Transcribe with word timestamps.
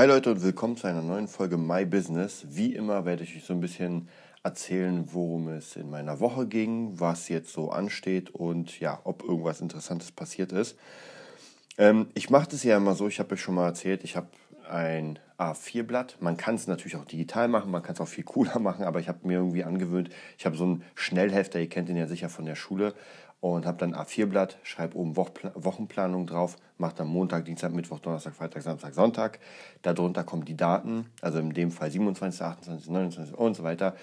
Hi 0.00 0.06
Leute 0.06 0.30
und 0.30 0.42
willkommen 0.42 0.78
zu 0.78 0.86
einer 0.86 1.02
neuen 1.02 1.28
Folge 1.28 1.58
My 1.58 1.84
Business. 1.84 2.46
Wie 2.48 2.74
immer 2.74 3.04
werde 3.04 3.22
ich 3.22 3.36
euch 3.36 3.44
so 3.44 3.52
ein 3.52 3.60
bisschen 3.60 4.08
erzählen, 4.42 5.04
worum 5.12 5.48
es 5.48 5.76
in 5.76 5.90
meiner 5.90 6.20
Woche 6.20 6.46
ging, 6.46 6.98
was 6.98 7.28
jetzt 7.28 7.52
so 7.52 7.70
ansteht 7.70 8.30
und 8.30 8.80
ja, 8.80 8.98
ob 9.04 9.22
irgendwas 9.22 9.60
Interessantes 9.60 10.10
passiert 10.10 10.52
ist. 10.52 10.78
Ähm, 11.76 12.08
ich 12.14 12.30
mache 12.30 12.48
das 12.48 12.64
ja 12.64 12.78
immer 12.78 12.94
so, 12.94 13.08
ich 13.08 13.18
habe 13.18 13.34
euch 13.34 13.42
schon 13.42 13.56
mal 13.56 13.66
erzählt, 13.66 14.02
ich 14.02 14.16
habe 14.16 14.28
ein 14.70 15.18
A4-Blatt. 15.36 16.16
Man 16.20 16.38
kann 16.38 16.54
es 16.54 16.66
natürlich 16.66 16.96
auch 16.96 17.04
digital 17.04 17.48
machen, 17.48 17.70
man 17.70 17.82
kann 17.82 17.92
es 17.92 18.00
auch 18.00 18.08
viel 18.08 18.24
cooler 18.34 18.58
machen, 18.58 18.86
aber 18.86 19.00
ich 19.00 19.08
habe 19.08 19.28
mir 19.28 19.34
irgendwie 19.34 19.64
angewöhnt, 19.64 20.08
ich 20.38 20.46
habe 20.46 20.56
so 20.56 20.64
einen 20.64 20.82
Schnellhefter, 20.94 21.60
ihr 21.60 21.68
kennt 21.68 21.90
den 21.90 21.98
ja 21.98 22.06
sicher 22.06 22.30
von 22.30 22.46
der 22.46 22.56
Schule, 22.56 22.94
und 23.40 23.64
habe 23.64 23.78
dann 23.78 23.94
A4-Blatt, 23.94 24.58
schreibe 24.62 24.96
oben 24.98 25.16
Wochenplanung 25.16 26.26
drauf, 26.26 26.56
mache 26.76 26.96
dann 26.96 27.08
Montag, 27.08 27.46
Dienstag, 27.46 27.72
Mittwoch, 27.72 27.98
Donnerstag, 27.98 28.34
Freitag, 28.34 28.62
Samstag, 28.62 28.94
Sonntag. 28.94 29.38
Darunter 29.82 30.24
kommen 30.24 30.44
die 30.44 30.56
Daten, 30.56 31.06
also 31.22 31.38
in 31.38 31.52
dem 31.54 31.70
Fall 31.70 31.90
27, 31.90 32.42
28, 32.42 32.90
29 32.90 33.34
und 33.34 33.54
so 33.54 33.62
weiter. 33.62 33.96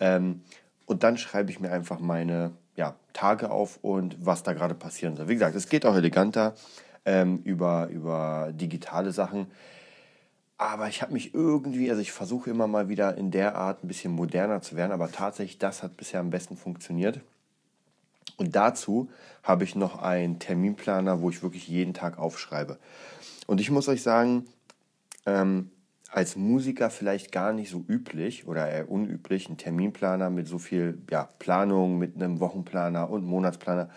Ähm, 0.00 0.42
und 0.86 1.02
dann 1.02 1.18
schreibe 1.18 1.50
ich 1.50 1.60
mir 1.60 1.70
einfach 1.70 2.00
meine 2.00 2.52
ja, 2.76 2.94
Tage 3.12 3.50
auf 3.50 3.78
und 3.82 4.16
was 4.24 4.42
da 4.42 4.54
gerade 4.54 4.74
passieren 4.74 5.16
soll. 5.16 5.28
Wie 5.28 5.34
gesagt, 5.34 5.54
es 5.54 5.68
geht 5.68 5.84
auch 5.84 5.94
eleganter 5.94 6.54
ähm, 7.04 7.40
über, 7.44 7.88
über 7.88 8.52
digitale 8.52 9.12
Sachen. 9.12 9.48
Aber 10.56 10.88
ich 10.88 11.02
habe 11.02 11.12
mich 11.12 11.34
irgendwie, 11.34 11.90
also 11.90 12.00
ich 12.00 12.10
versuche 12.10 12.50
immer 12.50 12.66
mal 12.66 12.88
wieder 12.88 13.16
in 13.16 13.30
der 13.30 13.54
Art 13.54 13.84
ein 13.84 13.88
bisschen 13.88 14.12
moderner 14.12 14.62
zu 14.62 14.76
werden, 14.76 14.92
aber 14.92 15.12
tatsächlich, 15.12 15.58
das 15.58 15.82
hat 15.82 15.96
bisher 15.96 16.20
am 16.20 16.30
besten 16.30 16.56
funktioniert. 16.56 17.20
Und 18.38 18.56
dazu 18.56 19.10
habe 19.42 19.64
ich 19.64 19.74
noch 19.74 20.00
einen 20.00 20.38
Terminplaner, 20.38 21.20
wo 21.20 21.28
ich 21.28 21.42
wirklich 21.42 21.68
jeden 21.68 21.92
Tag 21.92 22.18
aufschreibe. 22.18 22.78
Und 23.46 23.60
ich 23.60 23.70
muss 23.70 23.88
euch 23.88 24.02
sagen, 24.02 24.46
ähm, 25.26 25.70
als 26.10 26.36
Musiker 26.36 26.88
vielleicht 26.88 27.32
gar 27.32 27.52
nicht 27.52 27.70
so 27.70 27.84
üblich 27.86 28.46
oder 28.46 28.68
eher 28.68 28.90
unüblich, 28.90 29.48
ein 29.48 29.58
Terminplaner 29.58 30.30
mit 30.30 30.48
so 30.48 30.58
viel 30.58 31.02
ja, 31.10 31.28
Planung, 31.38 31.98
mit 31.98 32.14
einem 32.14 32.40
Wochenplaner 32.40 33.10
und 33.10 33.26
Monatsplaner. 33.26 33.90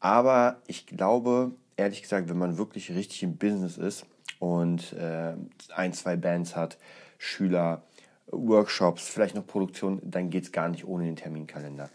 Aber 0.00 0.62
ich 0.66 0.86
glaube, 0.86 1.52
ehrlich 1.76 2.02
gesagt, 2.02 2.28
wenn 2.28 2.38
man 2.38 2.56
wirklich 2.56 2.90
richtig 2.92 3.22
im 3.22 3.36
Business 3.36 3.76
ist 3.76 4.06
und 4.38 4.92
äh, 4.94 5.34
ein, 5.74 5.92
zwei 5.92 6.16
Bands 6.16 6.56
hat, 6.56 6.78
Schüler, 7.18 7.82
Workshops, 8.28 9.08
vielleicht 9.08 9.34
noch 9.34 9.46
Produktion, 9.46 10.00
dann 10.02 10.30
geht 10.30 10.44
es 10.44 10.52
gar 10.52 10.68
nicht 10.68 10.86
ohne 10.86 11.04
den 11.04 11.16
Terminkalender. 11.16 11.90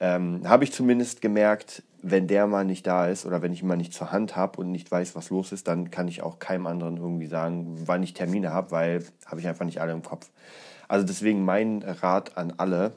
Ähm, 0.00 0.48
habe 0.48 0.64
ich 0.64 0.72
zumindest 0.72 1.20
gemerkt, 1.20 1.82
wenn 2.02 2.28
der 2.28 2.46
mal 2.46 2.64
nicht 2.64 2.86
da 2.86 3.06
ist 3.08 3.26
oder 3.26 3.42
wenn 3.42 3.52
ich 3.52 3.62
mal 3.62 3.76
nicht 3.76 3.92
zur 3.92 4.12
Hand 4.12 4.36
habe 4.36 4.60
und 4.60 4.70
nicht 4.70 4.90
weiß, 4.90 5.16
was 5.16 5.30
los 5.30 5.50
ist, 5.50 5.66
dann 5.66 5.90
kann 5.90 6.06
ich 6.06 6.22
auch 6.22 6.38
keinem 6.38 6.66
anderen 6.66 6.96
irgendwie 6.96 7.26
sagen, 7.26 7.74
wann 7.86 8.02
ich 8.02 8.14
Termine 8.14 8.52
habe, 8.52 8.70
weil 8.70 9.04
habe 9.26 9.40
ich 9.40 9.48
einfach 9.48 9.64
nicht 9.64 9.80
alle 9.80 9.92
im 9.92 10.02
Kopf. 10.02 10.30
Also 10.86 11.04
deswegen 11.04 11.44
mein 11.44 11.82
Rat 11.82 12.36
an 12.36 12.54
alle, 12.56 12.92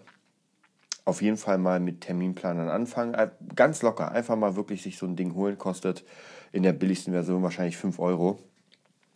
auf 1.04 1.22
jeden 1.22 1.38
Fall 1.38 1.58
mal 1.58 1.80
mit 1.80 2.02
Terminplanern 2.02 2.70
anfangen. 2.70 3.16
Ganz 3.56 3.82
locker, 3.82 4.12
einfach 4.12 4.36
mal 4.36 4.56
wirklich 4.56 4.84
sich 4.84 4.98
so 4.98 5.08
ein 5.08 5.16
Ding 5.16 5.34
holen, 5.34 5.58
kostet 5.58 6.06
in 6.52 6.64
der 6.64 6.74
billigsten 6.74 7.12
Version 7.14 7.42
wahrscheinlich 7.42 7.78
5 7.78 8.00
Euro. 8.00 8.38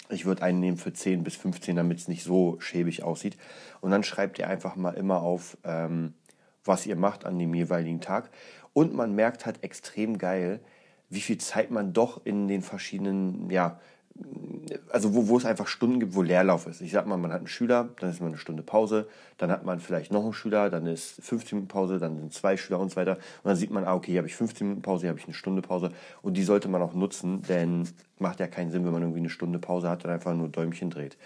Ich 0.09 0.25
würde 0.25 0.43
einen 0.43 0.59
nehmen 0.59 0.77
für 0.77 0.93
10 0.93 1.23
bis 1.23 1.35
15, 1.35 1.75
damit 1.75 1.99
es 1.99 2.07
nicht 2.07 2.23
so 2.23 2.57
schäbig 2.59 3.03
aussieht. 3.03 3.37
Und 3.81 3.91
dann 3.91 4.03
schreibt 4.03 4.39
ihr 4.39 4.47
einfach 4.47 4.75
mal 4.75 4.91
immer 4.91 5.21
auf, 5.21 5.57
ähm, 5.63 6.13
was 6.65 6.85
ihr 6.85 6.95
macht 6.95 7.25
an 7.25 7.39
dem 7.39 7.53
jeweiligen 7.53 8.01
Tag. 8.01 8.29
Und 8.73 8.93
man 8.93 9.15
merkt 9.15 9.45
halt 9.45 9.63
extrem 9.63 10.17
geil, 10.17 10.59
wie 11.09 11.21
viel 11.21 11.37
Zeit 11.37 11.71
man 11.71 11.93
doch 11.93 12.25
in 12.25 12.47
den 12.47 12.61
verschiedenen, 12.61 13.49
ja, 13.49 13.79
also 14.89 15.13
wo, 15.13 15.27
wo 15.27 15.37
es 15.37 15.45
einfach 15.45 15.67
Stunden 15.67 15.99
gibt, 15.99 16.15
wo 16.15 16.21
Leerlauf 16.21 16.67
ist. 16.67 16.81
Ich 16.81 16.91
sag 16.91 17.05
mal, 17.05 17.17
man 17.17 17.31
hat 17.31 17.39
einen 17.39 17.47
Schüler, 17.47 17.89
dann 17.99 18.09
ist 18.09 18.21
man 18.21 18.29
eine 18.29 18.37
Stunde 18.37 18.63
Pause, 18.63 19.07
dann 19.37 19.51
hat 19.51 19.65
man 19.65 19.79
vielleicht 19.79 20.11
noch 20.11 20.23
einen 20.23 20.33
Schüler, 20.33 20.69
dann 20.69 20.87
ist 20.87 21.21
15 21.21 21.57
Minuten 21.57 21.67
Pause, 21.67 21.99
dann 21.99 22.17
sind 22.17 22.33
zwei 22.33 22.55
Schüler 22.55 22.79
und 22.79 22.91
so 22.91 22.95
weiter. 22.95 23.17
Und 23.43 23.49
dann 23.49 23.57
sieht 23.57 23.71
man, 23.71 23.83
ah, 23.83 23.93
okay, 23.93 24.11
hier 24.11 24.19
habe 24.19 24.27
ich 24.27 24.35
15 24.35 24.67
Minuten 24.67 24.81
Pause, 24.81 25.01
hier 25.01 25.09
habe 25.09 25.19
ich 25.19 25.25
eine 25.25 25.33
Stunde 25.33 25.61
Pause. 25.61 25.91
Und 26.21 26.37
die 26.37 26.43
sollte 26.43 26.69
man 26.69 26.81
auch 26.81 26.93
nutzen, 26.93 27.41
denn 27.43 27.87
macht 28.17 28.39
ja 28.39 28.47
keinen 28.47 28.71
Sinn, 28.71 28.85
wenn 28.85 28.93
man 28.93 29.01
irgendwie 29.01 29.19
eine 29.19 29.29
Stunde 29.29 29.59
Pause 29.59 29.89
hat 29.89 30.05
und 30.05 30.11
einfach 30.11 30.33
nur 30.33 30.47
Däumchen 30.47 30.89
dreht. 30.89 31.17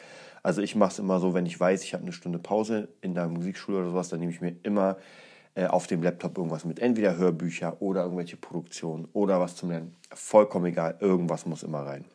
Also 0.41 0.61
ich 0.61 0.75
mache 0.75 0.93
es 0.93 0.99
immer 0.99 1.19
so, 1.19 1.33
wenn 1.33 1.45
ich 1.45 1.59
weiß, 1.59 1.83
ich 1.83 1.93
habe 1.93 2.03
eine 2.03 2.13
Stunde 2.13 2.39
Pause 2.39 2.89
in 3.01 3.13
der 3.13 3.27
Musikschule 3.27 3.79
oder 3.79 3.89
sowas, 3.89 4.09
dann 4.09 4.19
nehme 4.19 4.31
ich 4.31 4.41
mir 4.41 4.55
immer 4.63 4.97
auf 5.67 5.87
dem 5.87 6.03
Laptop 6.03 6.37
irgendwas 6.37 6.65
mit. 6.65 6.79
Entweder 6.79 7.17
Hörbücher 7.17 7.81
oder 7.81 8.03
irgendwelche 8.03 8.37
Produktionen 8.37 9.07
oder 9.13 9.39
was 9.39 9.55
zum 9.55 9.71
Lernen. 9.71 9.95
Vollkommen 10.13 10.67
egal, 10.67 10.97
irgendwas 10.99 11.45
muss 11.45 11.63
immer 11.63 11.85
rein. 11.85 12.05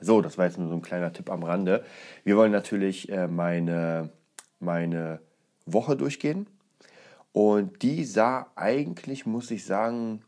So, 0.00 0.20
das 0.22 0.38
war 0.38 0.46
jetzt 0.46 0.58
nur 0.58 0.68
so 0.68 0.74
ein 0.74 0.82
kleiner 0.82 1.12
Tipp 1.12 1.30
am 1.30 1.42
Rande. 1.42 1.84
Wir 2.24 2.36
wollen 2.36 2.52
natürlich 2.52 3.08
äh, 3.10 3.26
meine, 3.26 4.10
meine 4.60 5.20
Woche 5.66 5.96
durchgehen. 5.96 6.46
Und 7.32 7.82
die 7.82 8.04
sah 8.04 8.50
eigentlich, 8.56 9.26
muss 9.26 9.50
ich 9.50 9.64
sagen, 9.64 10.22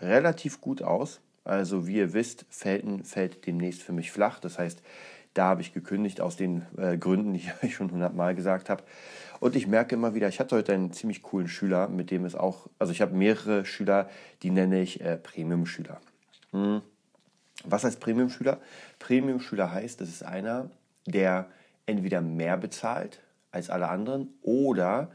relativ 0.00 0.60
gut 0.60 0.82
aus. 0.82 1.20
Also 1.44 1.86
wie 1.86 1.96
ihr 1.96 2.12
wisst, 2.12 2.46
Felten 2.50 3.04
fällt 3.04 3.46
demnächst 3.46 3.82
für 3.82 3.92
mich 3.92 4.12
flach. 4.12 4.38
Das 4.40 4.58
heißt, 4.58 4.82
da 5.34 5.46
habe 5.46 5.62
ich 5.62 5.72
gekündigt 5.72 6.20
aus 6.20 6.36
den 6.36 6.66
äh, 6.76 6.96
Gründen, 6.98 7.32
die 7.32 7.40
ich 7.62 7.64
euch 7.64 7.74
schon 7.74 7.90
hundertmal 7.90 8.34
gesagt 8.34 8.68
habe. 8.70 8.82
Und 9.42 9.56
ich 9.56 9.66
merke 9.66 9.96
immer 9.96 10.14
wieder, 10.14 10.28
ich 10.28 10.38
hatte 10.38 10.54
heute 10.54 10.72
einen 10.72 10.92
ziemlich 10.92 11.20
coolen 11.20 11.48
Schüler, 11.48 11.88
mit 11.88 12.12
dem 12.12 12.24
es 12.24 12.36
auch, 12.36 12.68
also 12.78 12.92
ich 12.92 13.02
habe 13.02 13.16
mehrere 13.16 13.64
Schüler, 13.64 14.08
die 14.44 14.50
nenne 14.50 14.80
ich 14.80 15.00
äh, 15.00 15.16
Premium-Schüler. 15.16 16.00
Hm. 16.52 16.80
Was 17.64 17.82
heißt 17.82 17.98
Premium-Schüler? 17.98 18.60
Premium-Schüler 19.00 19.72
heißt, 19.72 20.00
das 20.00 20.10
ist 20.10 20.22
einer, 20.24 20.70
der 21.06 21.48
entweder 21.86 22.20
mehr 22.20 22.56
bezahlt 22.56 23.18
als 23.50 23.68
alle 23.68 23.88
anderen 23.88 24.28
oder 24.42 25.10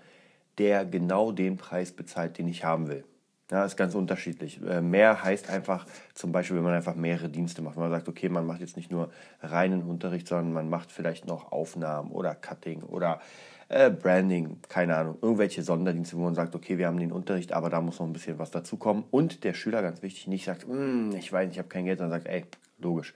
der 0.58 0.84
genau 0.84 1.32
den 1.32 1.56
Preis 1.56 1.94
bezahlt, 1.94 2.38
den 2.38 2.50
ich 2.50 2.66
haben 2.66 2.90
will. 2.90 3.06
Ja, 3.50 3.64
ist 3.64 3.78
ganz 3.78 3.96
unterschiedlich. 3.96 4.60
Äh, 4.62 4.82
mehr 4.82 5.24
heißt 5.24 5.50
einfach 5.50 5.86
zum 6.14 6.34
Beispiel, 6.34 6.58
wenn 6.58 6.66
man 6.66 6.74
einfach 6.74 6.96
mehrere 6.96 7.30
Dienste 7.30 7.62
macht. 7.62 7.78
Wenn 7.78 7.84
man 7.84 7.92
sagt, 7.92 8.10
okay, 8.10 8.28
man 8.28 8.46
macht 8.46 8.60
jetzt 8.60 8.76
nicht 8.76 8.92
nur 8.92 9.10
reinen 9.42 9.84
Unterricht, 9.84 10.28
sondern 10.28 10.52
man 10.52 10.70
macht 10.70 10.92
vielleicht 10.92 11.28
noch 11.28 11.54
Aufnahmen 11.54 12.12
oder 12.12 12.36
Cutting 12.36 12.84
oder 12.84 13.22
äh, 13.70 13.90
Branding, 13.90 14.58
keine 14.70 14.96
Ahnung, 14.96 15.18
irgendwelche 15.22 15.62
Sonderdienste, 15.62 16.18
wo 16.18 16.24
man 16.24 16.36
sagt, 16.36 16.56
okay, 16.56 16.78
wir 16.78 16.88
haben 16.88 17.00
den 17.00 17.12
Unterricht, 17.12 17.52
aber 17.54 17.70
da 17.70 17.82
muss 17.82 18.00
noch 18.00 18.08
ein 18.08 18.14
bisschen 18.14 18.40
was 18.40 18.52
dazukommen. 18.52 19.04
Und 19.12 19.44
der 19.44 19.54
Schüler, 19.54 19.82
ganz 19.82 20.02
wichtig, 20.02 20.28
nicht 20.28 20.46
sagt, 20.46 20.68
mm, 20.68 21.12
ich 21.18 21.32
weiß, 21.32 21.52
ich 21.52 21.58
habe 21.60 21.68
kein 21.68 21.86
Geld, 21.86 22.00
sondern 22.00 22.20
sagt, 22.20 22.32
ey, 22.34 22.46
logisch. 22.80 23.14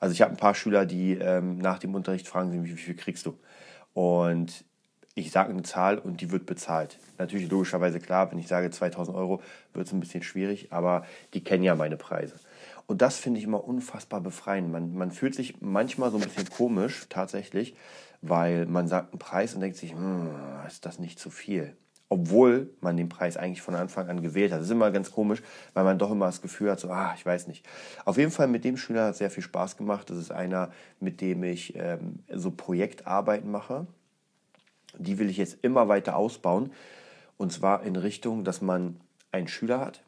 Also 0.00 0.12
ich 0.12 0.20
habe 0.20 0.32
ein 0.32 0.36
paar 0.36 0.54
Schüler, 0.54 0.86
die 0.86 1.12
ähm, 1.12 1.58
nach 1.58 1.78
dem 1.78 1.94
Unterricht 1.94 2.28
fragen, 2.28 2.64
wie 2.64 2.72
viel 2.72 2.96
kriegst 2.96 3.26
du? 3.26 3.38
Und 3.94 4.64
ich 5.14 5.30
sage 5.30 5.50
eine 5.50 5.62
Zahl 5.62 5.98
und 5.98 6.20
die 6.20 6.32
wird 6.32 6.44
bezahlt. 6.44 6.98
Natürlich 7.18 7.48
logischerweise 7.48 8.00
klar, 8.00 8.30
wenn 8.30 8.38
ich 8.38 8.48
sage 8.48 8.70
2000 8.70 9.16
Euro, 9.16 9.40
wird 9.72 9.86
es 9.86 9.92
ein 9.92 10.00
bisschen 10.00 10.22
schwierig, 10.22 10.72
aber 10.72 11.06
die 11.34 11.44
kennen 11.44 11.62
ja 11.62 11.76
meine 11.76 11.96
Preise. 11.96 12.34
Und 12.86 13.00
das 13.00 13.18
finde 13.18 13.38
ich 13.38 13.46
immer 13.46 13.64
unfassbar 13.64 14.20
befreiend. 14.20 14.70
Man, 14.70 14.94
man 14.94 15.10
fühlt 15.10 15.34
sich 15.34 15.60
manchmal 15.60 16.10
so 16.10 16.18
ein 16.18 16.24
bisschen 16.24 16.50
komisch, 16.50 17.06
tatsächlich, 17.08 17.76
weil 18.26 18.64
man 18.66 18.88
sagt 18.88 19.12
einen 19.12 19.18
Preis 19.18 19.54
und 19.54 19.60
denkt 19.60 19.76
sich, 19.76 19.92
hm, 19.92 20.30
ist 20.66 20.86
das 20.86 20.98
nicht 20.98 21.18
zu 21.18 21.28
viel? 21.28 21.76
Obwohl 22.08 22.70
man 22.80 22.96
den 22.96 23.10
Preis 23.10 23.36
eigentlich 23.36 23.60
von 23.60 23.74
Anfang 23.74 24.08
an 24.08 24.22
gewählt 24.22 24.50
hat. 24.50 24.60
Das 24.60 24.66
ist 24.66 24.72
immer 24.72 24.90
ganz 24.90 25.10
komisch, 25.10 25.42
weil 25.74 25.84
man 25.84 25.98
doch 25.98 26.10
immer 26.10 26.26
das 26.26 26.40
Gefühl 26.40 26.70
hat, 26.70 26.80
so, 26.80 26.88
ah, 26.88 27.12
ich 27.16 27.26
weiß 27.26 27.48
nicht. 27.48 27.66
Auf 28.04 28.16
jeden 28.16 28.30
Fall 28.30 28.46
mit 28.46 28.64
dem 28.64 28.76
Schüler 28.76 29.06
hat 29.06 29.16
sehr 29.16 29.30
viel 29.30 29.42
Spaß 29.42 29.76
gemacht. 29.76 30.08
Das 30.08 30.16
ist 30.16 30.30
einer, 30.30 30.70
mit 31.00 31.20
dem 31.20 31.42
ich 31.44 31.74
ähm, 31.76 32.20
so 32.32 32.50
Projektarbeiten 32.50 33.50
mache. 33.50 33.86
Die 34.96 35.18
will 35.18 35.28
ich 35.28 35.36
jetzt 35.36 35.58
immer 35.62 35.88
weiter 35.88 36.16
ausbauen. 36.16 36.72
Und 37.36 37.52
zwar 37.52 37.82
in 37.82 37.96
Richtung, 37.96 38.44
dass 38.44 38.62
man 38.62 39.00
einen 39.32 39.48
Schüler 39.48 39.80
hat, 39.80 40.02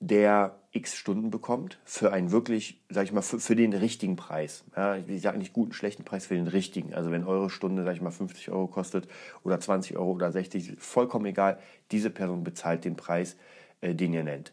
der 0.00 0.57
x 0.72 0.96
Stunden 0.96 1.30
bekommt 1.30 1.78
für 1.84 2.12
einen 2.12 2.30
wirklich, 2.30 2.80
sag 2.90 3.04
ich 3.04 3.12
mal, 3.12 3.22
für, 3.22 3.40
für 3.40 3.56
den 3.56 3.72
richtigen 3.72 4.16
Preis. 4.16 4.64
Ja, 4.76 4.96
ich 4.96 5.22
sage 5.22 5.38
nicht 5.38 5.52
guten, 5.52 5.72
schlechten 5.72 6.04
Preis, 6.04 6.26
für 6.26 6.34
den 6.34 6.46
richtigen. 6.46 6.94
Also 6.94 7.10
wenn 7.10 7.24
eure 7.24 7.50
Stunde, 7.50 7.84
sag 7.84 7.94
ich 7.94 8.02
mal, 8.02 8.10
50 8.10 8.50
Euro 8.50 8.66
kostet 8.66 9.08
oder 9.44 9.58
20 9.58 9.96
Euro 9.96 10.12
oder 10.12 10.30
60, 10.30 10.76
vollkommen 10.78 11.26
egal, 11.26 11.58
diese 11.90 12.10
Person 12.10 12.44
bezahlt 12.44 12.84
den 12.84 12.96
Preis, 12.96 13.36
äh, 13.80 13.94
den 13.94 14.12
ihr 14.12 14.24
nennt. 14.24 14.52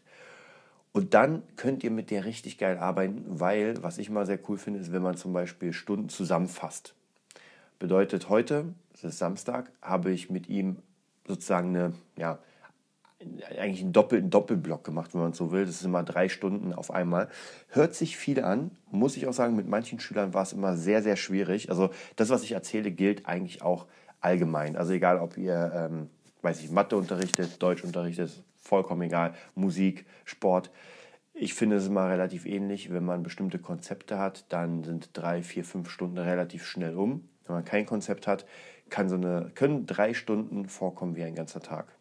Und 0.92 1.12
dann 1.12 1.42
könnt 1.56 1.84
ihr 1.84 1.90
mit 1.90 2.10
der 2.10 2.24
richtig 2.24 2.56
geil 2.56 2.78
arbeiten, 2.78 3.22
weil, 3.26 3.82
was 3.82 3.98
ich 3.98 4.08
mal 4.08 4.24
sehr 4.24 4.38
cool 4.48 4.56
finde, 4.56 4.80
ist, 4.80 4.92
wenn 4.92 5.02
man 5.02 5.16
zum 5.18 5.34
Beispiel 5.34 5.74
Stunden 5.74 6.08
zusammenfasst. 6.08 6.94
Bedeutet, 7.78 8.30
heute, 8.30 8.72
es 8.94 9.04
ist 9.04 9.18
Samstag, 9.18 9.70
habe 9.82 10.10
ich 10.10 10.30
mit 10.30 10.48
ihm 10.48 10.76
sozusagen 11.28 11.76
eine, 11.76 11.92
ja, 12.16 12.38
eigentlich 13.58 13.80
einen, 13.80 13.92
Doppel, 13.92 14.18
einen 14.18 14.30
Doppelblock 14.30 14.84
gemacht, 14.84 15.14
wenn 15.14 15.22
man 15.22 15.32
so 15.32 15.50
will. 15.50 15.64
Das 15.64 15.76
ist 15.76 15.84
immer 15.84 16.02
drei 16.02 16.28
Stunden 16.28 16.72
auf 16.72 16.90
einmal. 16.90 17.28
Hört 17.68 17.94
sich 17.94 18.16
viel 18.16 18.42
an, 18.42 18.70
muss 18.90 19.16
ich 19.16 19.26
auch 19.26 19.32
sagen, 19.32 19.56
mit 19.56 19.66
manchen 19.66 20.00
Schülern 20.00 20.34
war 20.34 20.42
es 20.42 20.52
immer 20.52 20.76
sehr, 20.76 21.02
sehr 21.02 21.16
schwierig. 21.16 21.70
Also 21.70 21.90
das, 22.16 22.30
was 22.30 22.42
ich 22.42 22.52
erzähle, 22.52 22.90
gilt 22.90 23.26
eigentlich 23.26 23.62
auch 23.62 23.86
allgemein. 24.20 24.76
Also 24.76 24.92
egal, 24.92 25.18
ob 25.18 25.36
ihr, 25.38 25.72
ähm, 25.74 26.10
weiß 26.42 26.62
ich, 26.62 26.70
Mathe 26.70 26.96
unterrichtet, 26.96 27.62
Deutsch 27.62 27.84
unterrichtet, 27.84 28.42
vollkommen 28.56 29.02
egal, 29.02 29.34
Musik, 29.54 30.06
Sport 30.24 30.70
Ich 31.32 31.54
finde 31.54 31.76
es 31.76 31.86
immer 31.86 32.08
relativ 32.08 32.46
ähnlich, 32.46 32.92
wenn 32.92 33.04
man 33.04 33.22
bestimmte 33.22 33.58
Konzepte 33.58 34.18
hat, 34.18 34.44
dann 34.50 34.84
sind 34.84 35.10
drei, 35.12 35.42
vier, 35.42 35.64
fünf 35.64 35.90
Stunden 35.90 36.18
relativ 36.18 36.66
schnell 36.66 36.96
um. 36.96 37.28
Wenn 37.46 37.56
man 37.56 37.64
kein 37.64 37.86
Konzept 37.86 38.26
hat, 38.26 38.46
kann 38.88 39.08
so 39.08 39.16
eine, 39.16 39.50
können 39.54 39.86
drei 39.86 40.14
Stunden 40.14 40.66
vorkommen 40.68 41.16
wie 41.16 41.22
ein 41.22 41.34
ganzer 41.34 41.60
Tag. 41.60 41.95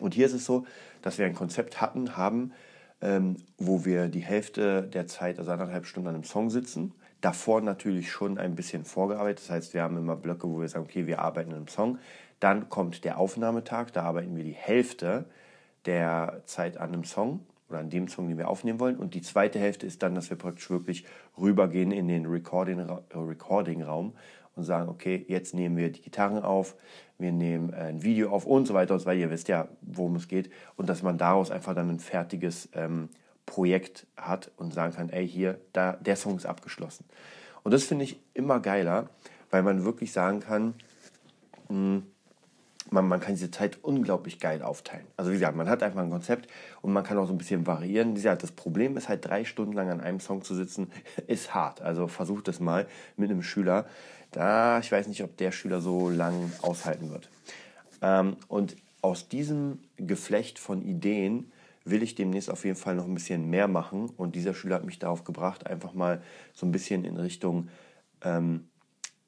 Und 0.00 0.14
hier 0.14 0.26
ist 0.26 0.32
es 0.32 0.44
so, 0.44 0.66
dass 1.02 1.18
wir 1.18 1.26
ein 1.26 1.34
Konzept 1.34 1.80
hatten, 1.80 2.16
haben, 2.16 2.52
ähm, 3.00 3.36
wo 3.58 3.84
wir 3.84 4.08
die 4.08 4.20
Hälfte 4.20 4.82
der 4.82 5.06
Zeit, 5.06 5.38
also 5.38 5.50
anderthalb 5.50 5.86
Stunden 5.86 6.08
an 6.08 6.14
einem 6.14 6.24
Song 6.24 6.50
sitzen. 6.50 6.92
Davor 7.20 7.60
natürlich 7.60 8.10
schon 8.10 8.38
ein 8.38 8.54
bisschen 8.54 8.84
vorgearbeitet. 8.84 9.40
Das 9.40 9.50
heißt, 9.50 9.74
wir 9.74 9.82
haben 9.82 9.96
immer 9.96 10.16
Blöcke, 10.16 10.48
wo 10.48 10.60
wir 10.60 10.68
sagen, 10.68 10.84
okay, 10.84 11.06
wir 11.06 11.20
arbeiten 11.20 11.50
an 11.50 11.56
einem 11.56 11.68
Song. 11.68 11.98
Dann 12.40 12.68
kommt 12.70 13.04
der 13.04 13.18
Aufnahmetag, 13.18 13.90
da 13.92 14.02
arbeiten 14.02 14.36
wir 14.36 14.44
die 14.44 14.52
Hälfte 14.52 15.26
der 15.84 16.42
Zeit 16.46 16.78
an 16.78 16.92
einem 16.92 17.04
Song 17.04 17.40
oder 17.68 17.78
an 17.78 17.90
dem 17.90 18.08
Song, 18.08 18.28
den 18.28 18.38
wir 18.38 18.48
aufnehmen 18.48 18.80
wollen. 18.80 18.96
Und 18.96 19.14
die 19.14 19.22
zweite 19.22 19.58
Hälfte 19.58 19.86
ist 19.86 20.02
dann, 20.02 20.14
dass 20.14 20.30
wir 20.30 20.36
praktisch 20.36 20.70
wirklich 20.70 21.04
rübergehen 21.38 21.92
in 21.92 22.08
den 22.08 22.26
Recording-Raum 22.26 23.02
Recording 23.14 23.84
und 24.60 24.64
sagen, 24.66 24.88
okay, 24.88 25.24
jetzt 25.28 25.54
nehmen 25.54 25.76
wir 25.76 25.90
die 25.90 26.02
Gitarren 26.02 26.42
auf, 26.42 26.76
wir 27.18 27.32
nehmen 27.32 27.74
ein 27.74 28.02
Video 28.02 28.30
auf 28.30 28.46
und 28.46 28.66
so 28.66 28.74
weiter 28.74 28.94
weiter. 29.04 29.14
Ihr 29.14 29.30
wisst 29.30 29.48
ja, 29.48 29.68
worum 29.82 30.16
es 30.16 30.28
geht. 30.28 30.50
Und 30.76 30.88
dass 30.88 31.02
man 31.02 31.18
daraus 31.18 31.50
einfach 31.50 31.74
dann 31.74 31.90
ein 31.90 32.00
fertiges 32.00 32.68
ähm, 32.74 33.08
Projekt 33.46 34.06
hat 34.16 34.50
und 34.56 34.72
sagen 34.72 34.94
kann, 34.94 35.10
ey, 35.10 35.28
hier, 35.28 35.58
da, 35.72 35.94
der 35.94 36.16
Song 36.16 36.36
ist 36.36 36.46
abgeschlossen. 36.46 37.04
Und 37.62 37.72
das 37.72 37.84
finde 37.84 38.04
ich 38.04 38.20
immer 38.32 38.60
geiler, 38.60 39.10
weil 39.50 39.62
man 39.62 39.84
wirklich 39.84 40.12
sagen 40.12 40.40
kann, 40.40 40.74
mh, 41.68 41.74
hm, 41.74 42.02
man, 42.92 43.06
man 43.06 43.20
kann 43.20 43.34
diese 43.34 43.50
Zeit 43.50 43.78
unglaublich 43.82 44.40
geil 44.40 44.62
aufteilen. 44.62 45.06
Also 45.16 45.30
wie 45.30 45.34
gesagt, 45.34 45.56
man 45.56 45.68
hat 45.68 45.82
einfach 45.82 46.00
ein 46.00 46.10
Konzept 46.10 46.50
und 46.82 46.92
man 46.92 47.04
kann 47.04 47.18
auch 47.18 47.26
so 47.26 47.32
ein 47.32 47.38
bisschen 47.38 47.66
variieren. 47.66 48.10
Wie 48.10 48.14
gesagt, 48.14 48.42
das 48.42 48.50
Problem 48.50 48.96
ist 48.96 49.08
halt, 49.08 49.24
drei 49.24 49.44
Stunden 49.44 49.74
lang 49.74 49.90
an 49.90 50.00
einem 50.00 50.18
Song 50.18 50.42
zu 50.42 50.54
sitzen, 50.54 50.90
ist 51.26 51.54
hart. 51.54 51.82
Also 51.82 52.08
versucht 52.08 52.48
das 52.48 52.58
mal 52.58 52.86
mit 53.16 53.30
einem 53.30 53.42
Schüler. 53.42 53.86
Da, 54.30 54.78
ich 54.78 54.90
weiß 54.90 55.08
nicht, 55.08 55.22
ob 55.22 55.36
der 55.36 55.52
Schüler 55.52 55.80
so 55.80 56.08
lang 56.08 56.52
aushalten 56.62 57.10
wird. 57.10 57.28
Ähm, 58.02 58.36
und 58.48 58.76
aus 59.02 59.28
diesem 59.28 59.78
Geflecht 59.96 60.58
von 60.58 60.82
Ideen 60.82 61.50
will 61.84 62.02
ich 62.02 62.14
demnächst 62.14 62.50
auf 62.50 62.64
jeden 62.64 62.76
Fall 62.76 62.94
noch 62.94 63.06
ein 63.06 63.14
bisschen 63.14 63.48
mehr 63.48 63.68
machen. 63.68 64.10
Und 64.16 64.34
dieser 64.36 64.54
Schüler 64.54 64.76
hat 64.76 64.84
mich 64.84 64.98
darauf 64.98 65.24
gebracht, 65.24 65.66
einfach 65.66 65.94
mal 65.94 66.22
so 66.54 66.66
ein 66.66 66.72
bisschen 66.72 67.04
in 67.04 67.16
Richtung 67.16 67.68
ähm, 68.22 68.68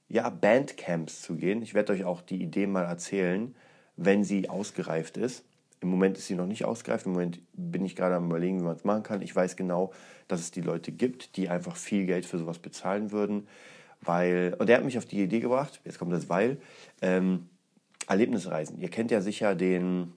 ja, 0.09 0.29
Bandcamps 0.29 1.23
zu 1.23 1.37
gehen. 1.37 1.63
Ich 1.63 1.75
werde 1.75 1.95
euch 1.95 2.05
auch 2.05 2.21
die 2.21 2.43
Idee 2.43 2.67
mal 2.67 2.85
erzählen, 2.85 3.55
wenn 3.97 4.25
sie 4.25 4.49
ausgereift 4.49 5.17
ist. 5.17 5.45
Im 5.81 5.89
Moment 5.89 6.17
ist 6.17 6.27
sie 6.27 6.35
noch 6.35 6.47
nicht 6.47 6.65
ausgereift. 6.65 7.07
Im 7.07 7.13
Moment 7.13 7.41
bin 7.55 7.85
ich 7.85 7.97
gerade 7.97 8.15
am 8.15 8.27
Überlegen, 8.27 8.61
wie 8.61 8.65
man 8.65 8.77
es 8.77 8.85
machen 8.85 9.03
kann. 9.03 9.23
Ich 9.23 9.35
weiß 9.35 9.57
genau, 9.57 9.93
dass 10.29 10.41
es 10.41 10.51
die 10.51 10.61
Leute 10.61 10.93
gibt, 10.93 11.37
die 11.37 11.49
einfach 11.49 11.77
viel 11.77 12.07
Geld 12.07 12.25
für 12.25 12.39
sowas 12.39 12.59
bezahlen 12.59 13.11
würden. 13.11 13.49
Weil, 14.03 14.55
und 14.59 14.69
der 14.69 14.77
hat 14.77 14.85
mich 14.85 14.99
auf 14.99 15.07
die 15.07 15.23
Idee 15.23 15.41
gebracht, 15.41 15.81
jetzt 15.85 15.99
kommt 15.99 16.13
das 16.13 16.29
Weil, 16.29 16.59
ähm, 17.01 17.49
Erlebnisreisen. 18.09 18.81
Ihr 18.81 18.91
kennt 18.91 19.11
ja 19.11 19.21
sicher 19.21 19.55
den 19.55 20.13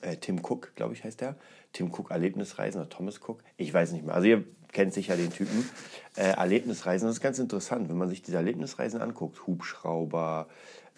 äh, 0.00 0.16
Tim 0.16 0.38
Cook, 0.38 0.74
glaube 0.74 0.94
ich, 0.94 1.04
heißt 1.04 1.20
der. 1.20 1.36
Tim 1.72 1.92
Cook 1.92 2.10
Erlebnisreisen 2.10 2.80
oder 2.80 2.88
Thomas 2.88 3.20
Cook. 3.20 3.42
Ich 3.56 3.72
weiß 3.72 3.92
nicht 3.92 4.04
mehr. 4.04 4.14
Also 4.14 4.28
ihr 4.28 4.44
kennt 4.72 4.94
sicher 4.94 5.16
den 5.16 5.30
Typen. 5.30 5.68
Äh, 6.16 6.32
Erlebnisreisen, 6.32 7.06
das 7.06 7.16
ist 7.16 7.22
ganz 7.22 7.38
interessant, 7.38 7.88
wenn 7.88 7.98
man 7.98 8.08
sich 8.08 8.22
diese 8.22 8.38
Erlebnisreisen 8.38 9.00
anguckt. 9.00 9.46
Hubschrauber, 9.46 10.48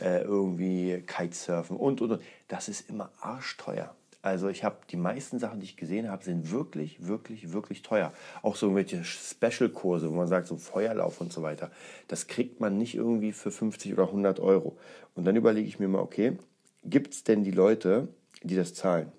äh, 0.00 0.23
irgendwie 0.23 1.02
Kitesurfen 1.06 1.76
und, 1.76 2.00
und, 2.00 2.12
und. 2.12 2.23
Das 2.49 2.69
ist 2.69 2.88
immer 2.88 3.11
arschteuer. 3.20 3.94
Also 4.22 4.48
ich 4.48 4.62
habe 4.62 4.76
die 4.88 4.96
meisten 4.96 5.40
Sachen, 5.40 5.58
die 5.58 5.64
ich 5.64 5.76
gesehen 5.76 6.08
habe, 6.08 6.22
sind 6.22 6.52
wirklich, 6.52 7.06
wirklich, 7.06 7.52
wirklich 7.52 7.82
teuer. 7.82 8.12
Auch 8.42 8.54
so 8.54 8.66
irgendwelche 8.66 9.04
Special-Kurse, 9.04 10.08
wo 10.08 10.14
man 10.14 10.28
sagt, 10.28 10.46
so 10.46 10.56
Feuerlauf 10.56 11.20
und 11.20 11.32
so 11.32 11.42
weiter. 11.42 11.72
Das 12.06 12.28
kriegt 12.28 12.60
man 12.60 12.78
nicht 12.78 12.94
irgendwie 12.94 13.32
für 13.32 13.50
50 13.50 13.92
oder 13.92 14.04
100 14.04 14.38
Euro. 14.38 14.78
Und 15.16 15.24
dann 15.24 15.34
überlege 15.34 15.66
ich 15.66 15.80
mir 15.80 15.88
mal, 15.88 15.98
okay, 15.98 16.38
gibt 16.84 17.14
es 17.14 17.24
denn 17.24 17.42
die 17.42 17.50
Leute, 17.50 18.08
die 18.44 18.54
das 18.54 18.74
zahlen? 18.74 19.10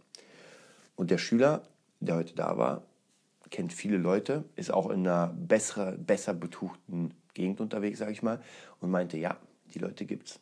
Und 0.96 1.12
der 1.12 1.18
Schüler, 1.18 1.64
der 2.00 2.16
heute 2.16 2.36
da 2.36 2.58
war, 2.58 2.84
kennt 3.50 3.74
viele 3.74 3.98
Leute, 3.98 4.46
ist 4.56 4.72
auch 4.72 4.90
in 4.90 5.06
einer 5.06 5.28
bessere, 5.28 5.92
besser 5.98 6.34
betuchten 6.34 7.14
Gegend 7.34 7.60
unterwegs, 7.62 8.00
sage 8.00 8.12
ich 8.12 8.24
mal, 8.24 8.42
und 8.80 8.90
meinte, 8.90 9.18
ja, 9.18 9.38
die 9.74 9.80
Leute 9.80 10.06
gibt's. 10.06 10.40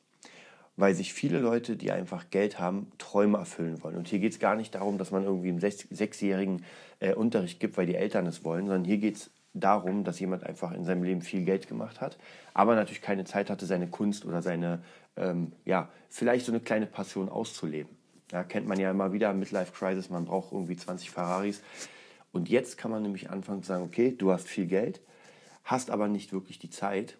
Weil 0.77 0.95
sich 0.95 1.13
viele 1.13 1.39
Leute, 1.39 1.75
die 1.75 1.91
einfach 1.91 2.29
Geld 2.29 2.59
haben, 2.59 2.91
Träume 2.97 3.37
erfüllen 3.37 3.83
wollen. 3.83 3.97
Und 3.97 4.07
hier 4.07 4.19
geht 4.19 4.31
es 4.31 4.39
gar 4.39 4.55
nicht 4.55 4.73
darum, 4.73 4.97
dass 4.97 5.11
man 5.11 5.23
irgendwie 5.23 5.49
einen 5.49 5.59
sechs, 5.59 5.85
sechsjährigen 5.89 6.65
äh, 6.99 7.13
Unterricht 7.13 7.59
gibt, 7.59 7.77
weil 7.77 7.85
die 7.85 7.95
Eltern 7.95 8.25
es 8.25 8.43
wollen, 8.43 8.67
sondern 8.67 8.85
hier 8.85 8.97
geht 8.97 9.17
es 9.17 9.31
darum, 9.53 10.03
dass 10.03 10.19
jemand 10.19 10.45
einfach 10.45 10.71
in 10.71 10.85
seinem 10.85 11.03
Leben 11.03 11.21
viel 11.21 11.43
Geld 11.43 11.67
gemacht 11.67 12.01
hat, 12.01 12.17
aber 12.53 12.75
natürlich 12.75 13.01
keine 13.01 13.25
Zeit 13.25 13.49
hatte, 13.49 13.65
seine 13.65 13.87
Kunst 13.87 14.25
oder 14.25 14.41
seine, 14.41 14.81
ähm, 15.17 15.51
ja, 15.65 15.89
vielleicht 16.09 16.45
so 16.45 16.51
eine 16.51 16.61
kleine 16.61 16.85
Passion 16.85 17.29
auszuleben. 17.29 17.89
Ja, 18.31 18.43
kennt 18.43 18.67
man 18.67 18.79
ja 18.79 18.89
immer 18.91 19.11
wieder, 19.11 19.33
Midlife 19.33 19.73
Crisis, 19.73 20.09
man 20.09 20.25
braucht 20.25 20.53
irgendwie 20.53 20.77
20 20.77 21.11
Ferraris. 21.11 21.61
Und 22.31 22.47
jetzt 22.47 22.77
kann 22.77 22.91
man 22.91 23.01
nämlich 23.03 23.29
anfangen 23.29 23.61
zu 23.61 23.67
sagen, 23.67 23.83
okay, 23.83 24.15
du 24.17 24.31
hast 24.31 24.47
viel 24.47 24.67
Geld, 24.67 25.01
hast 25.65 25.91
aber 25.91 26.07
nicht 26.07 26.31
wirklich 26.31 26.57
die 26.57 26.69
Zeit. 26.69 27.17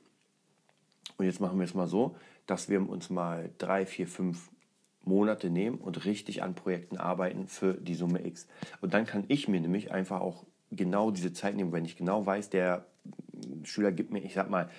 Und 1.18 1.26
jetzt 1.26 1.42
machen 1.42 1.60
wir 1.60 1.66
es 1.66 1.74
mal 1.74 1.88
so, 1.88 2.16
dass 2.48 2.70
wir 2.70 2.88
uns 2.88 3.10
mal 3.10 3.50
drei, 3.58 3.86
vier, 3.86 4.08
fünf 4.08 4.50
Monate 5.04 5.50
nehmen 5.50 5.78
und 5.78 6.06
richtig 6.06 6.44
an 6.44 6.54
Projekten 6.54 6.98
arbeiten 6.98 7.48
für 7.48 7.74
die 7.74 7.96
Summe 7.96 8.26
X. 8.26 8.48
Und 8.82 8.94
dann 8.94 9.06
kann 9.06 9.26
ich 9.28 9.48
mir 9.48 9.60
nämlich 9.60 9.92
einfach 9.92 10.22
auch 10.22 10.46
genau 10.72 11.12
diese 11.12 11.34
Zeit 11.34 11.56
nehmen, 11.56 11.72
wenn 11.72 11.86
ich 11.86 11.98
genau 11.98 12.26
weiß, 12.26 12.50
der 12.50 12.86
Schüler 13.64 13.92
gibt 13.92 14.12
mir, 14.12 14.20
ich 14.20 14.34
sag 14.34 14.50
mal, 14.50 14.70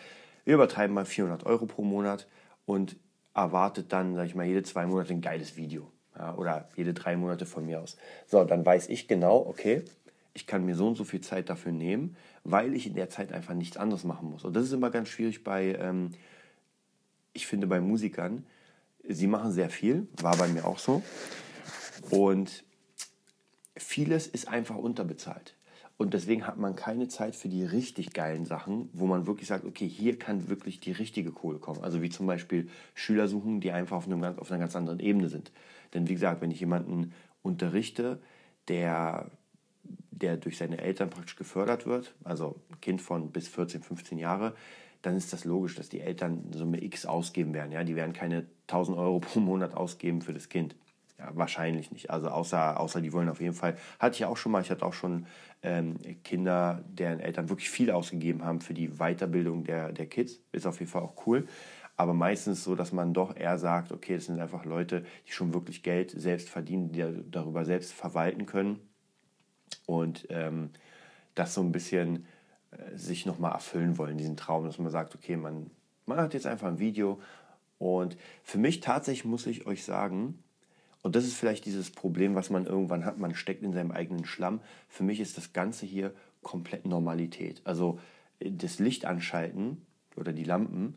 wir 0.44 0.54
übertreiben 0.54 0.94
mal 0.94 1.04
400 1.04 1.44
Euro 1.46 1.66
pro 1.66 1.82
Monat 1.82 2.26
und 2.66 2.96
erwartet 3.34 3.92
dann, 3.92 4.14
sag 4.14 4.26
ich 4.26 4.34
mal, 4.34 4.46
jede 4.46 4.62
zwei 4.62 4.86
Monate 4.86 5.12
ein 5.12 5.20
geiles 5.20 5.56
Video. 5.56 5.90
Ja, 6.16 6.34
oder 6.34 6.68
jede 6.76 6.92
drei 6.92 7.16
Monate 7.16 7.46
von 7.46 7.64
mir 7.64 7.80
aus. 7.80 7.96
So, 8.26 8.44
dann 8.44 8.66
weiß 8.66 8.90
ich 8.90 9.08
genau, 9.08 9.46
okay, 9.46 9.82
ich 10.34 10.46
kann 10.46 10.64
mir 10.64 10.74
so 10.74 10.88
und 10.88 10.96
so 10.96 11.04
viel 11.04 11.22
Zeit 11.22 11.48
dafür 11.48 11.72
nehmen, 11.72 12.16
weil 12.44 12.74
ich 12.74 12.86
in 12.86 12.94
der 12.94 13.08
Zeit 13.08 13.32
einfach 13.32 13.54
nichts 13.54 13.76
anderes 13.76 14.04
machen 14.04 14.30
muss. 14.30 14.44
Und 14.44 14.54
das 14.54 14.64
ist 14.64 14.72
immer 14.72 14.90
ganz 14.90 15.08
schwierig 15.08 15.42
bei, 15.42 15.74
ähm, 15.74 16.10
ich 17.32 17.46
finde, 17.46 17.66
bei 17.66 17.80
Musikern. 17.80 18.44
Sie 19.08 19.26
machen 19.26 19.52
sehr 19.52 19.70
viel, 19.70 20.06
war 20.20 20.36
bei 20.36 20.48
mir 20.48 20.64
auch 20.64 20.78
so. 20.78 21.02
Und 22.10 22.64
vieles 23.76 24.26
ist 24.26 24.48
einfach 24.48 24.76
unterbezahlt. 24.76 25.56
Und 25.96 26.14
deswegen 26.14 26.46
hat 26.46 26.56
man 26.56 26.74
keine 26.74 27.08
Zeit 27.08 27.36
für 27.36 27.48
die 27.48 27.64
richtig 27.64 28.12
geilen 28.12 28.44
Sachen, 28.44 28.88
wo 28.92 29.06
man 29.06 29.26
wirklich 29.26 29.48
sagt, 29.48 29.64
okay, 29.64 29.88
hier 29.88 30.18
kann 30.18 30.48
wirklich 30.48 30.80
die 30.80 30.92
richtige 30.92 31.30
Kohle 31.30 31.58
kommen. 31.58 31.82
Also 31.82 32.02
wie 32.02 32.10
zum 32.10 32.26
Beispiel 32.26 32.68
Schüler 32.94 33.28
suchen, 33.28 33.60
die 33.60 33.72
einfach 33.72 33.96
auf, 33.98 34.06
einem, 34.06 34.22
auf 34.24 34.50
einer 34.50 34.60
ganz 34.60 34.74
anderen 34.74 35.00
Ebene 35.00 35.28
sind. 35.28 35.52
Denn 35.94 36.08
wie 36.08 36.14
gesagt, 36.14 36.40
wenn 36.40 36.50
ich 36.50 36.60
jemanden 36.60 37.12
unterrichte, 37.42 38.20
der 38.68 39.30
der 40.22 40.36
durch 40.36 40.56
seine 40.56 40.78
Eltern 40.78 41.10
praktisch 41.10 41.36
gefördert 41.36 41.86
wird, 41.86 42.14
also 42.24 42.56
ein 42.70 42.80
Kind 42.80 43.02
von 43.02 43.30
bis 43.30 43.48
14, 43.48 43.82
15 43.82 44.18
Jahre, 44.18 44.54
dann 45.02 45.16
ist 45.16 45.32
das 45.32 45.44
logisch, 45.44 45.74
dass 45.74 45.88
die 45.88 46.00
Eltern 46.00 46.52
Summe 46.52 46.82
X 46.82 47.06
ausgeben 47.06 47.54
werden. 47.54 47.72
Ja? 47.72 47.84
Die 47.84 47.96
werden 47.96 48.12
keine 48.12 48.46
1000 48.68 48.96
Euro 48.96 49.20
pro 49.20 49.40
Monat 49.40 49.74
ausgeben 49.74 50.22
für 50.22 50.32
das 50.32 50.48
Kind. 50.48 50.76
Ja, 51.18 51.30
wahrscheinlich 51.34 51.90
nicht. 51.90 52.10
Also 52.10 52.28
außer, 52.28 52.80
außer 52.80 53.00
die 53.00 53.12
wollen 53.12 53.28
auf 53.28 53.40
jeden 53.40 53.54
Fall. 53.54 53.76
Hatte 53.98 54.16
ich 54.16 54.24
auch 54.24 54.36
schon 54.36 54.52
mal. 54.52 54.62
Ich 54.62 54.70
hatte 54.70 54.86
auch 54.86 54.94
schon 54.94 55.26
ähm, 55.62 55.98
Kinder, 56.24 56.82
deren 56.88 57.20
Eltern 57.20 57.48
wirklich 57.48 57.70
viel 57.70 57.90
ausgegeben 57.90 58.44
haben 58.44 58.60
für 58.60 58.74
die 58.74 58.88
Weiterbildung 58.98 59.64
der, 59.64 59.92
der 59.92 60.06
Kids. 60.06 60.40
Ist 60.52 60.66
auf 60.66 60.80
jeden 60.80 60.90
Fall 60.90 61.02
auch 61.02 61.26
cool. 61.26 61.46
Aber 61.96 62.14
meistens 62.14 62.64
so, 62.64 62.74
dass 62.74 62.92
man 62.92 63.12
doch 63.12 63.36
eher 63.36 63.58
sagt, 63.58 63.92
okay, 63.92 64.14
das 64.14 64.26
sind 64.26 64.40
einfach 64.40 64.64
Leute, 64.64 65.04
die 65.28 65.32
schon 65.32 65.52
wirklich 65.52 65.82
Geld 65.82 66.10
selbst 66.10 66.48
verdienen, 66.48 66.90
die 66.90 67.04
darüber 67.30 67.64
selbst 67.64 67.92
verwalten 67.92 68.46
können 68.46 68.80
und 69.86 70.26
ähm, 70.30 70.70
das 71.34 71.54
so 71.54 71.60
ein 71.60 71.72
bisschen 71.72 72.26
sich 72.94 73.26
nochmal 73.26 73.52
erfüllen 73.52 73.98
wollen, 73.98 74.18
diesen 74.18 74.36
Traum, 74.36 74.64
dass 74.64 74.78
man 74.78 74.90
sagt, 74.90 75.14
okay, 75.14 75.36
man, 75.36 75.70
man 76.06 76.18
hat 76.18 76.34
jetzt 76.34 76.46
einfach 76.46 76.68
ein 76.68 76.78
Video 76.78 77.20
und 77.78 78.16
für 78.42 78.58
mich 78.58 78.80
tatsächlich 78.80 79.24
muss 79.24 79.46
ich 79.46 79.66
euch 79.66 79.84
sagen, 79.84 80.42
und 81.02 81.16
das 81.16 81.24
ist 81.24 81.34
vielleicht 81.34 81.66
dieses 81.66 81.90
Problem, 81.90 82.34
was 82.34 82.48
man 82.48 82.64
irgendwann 82.64 83.04
hat, 83.04 83.18
man 83.18 83.34
steckt 83.34 83.62
in 83.62 83.72
seinem 83.72 83.90
eigenen 83.90 84.24
Schlamm. 84.24 84.60
Für 84.88 85.02
mich 85.02 85.18
ist 85.18 85.36
das 85.36 85.52
Ganze 85.52 85.84
hier 85.84 86.14
komplett 86.42 86.86
Normalität. 86.86 87.60
Also 87.64 87.98
äh, 88.38 88.52
das 88.52 88.78
Licht 88.78 89.04
anschalten 89.04 89.84
oder 90.16 90.32
die 90.32 90.44
Lampen, 90.44 90.96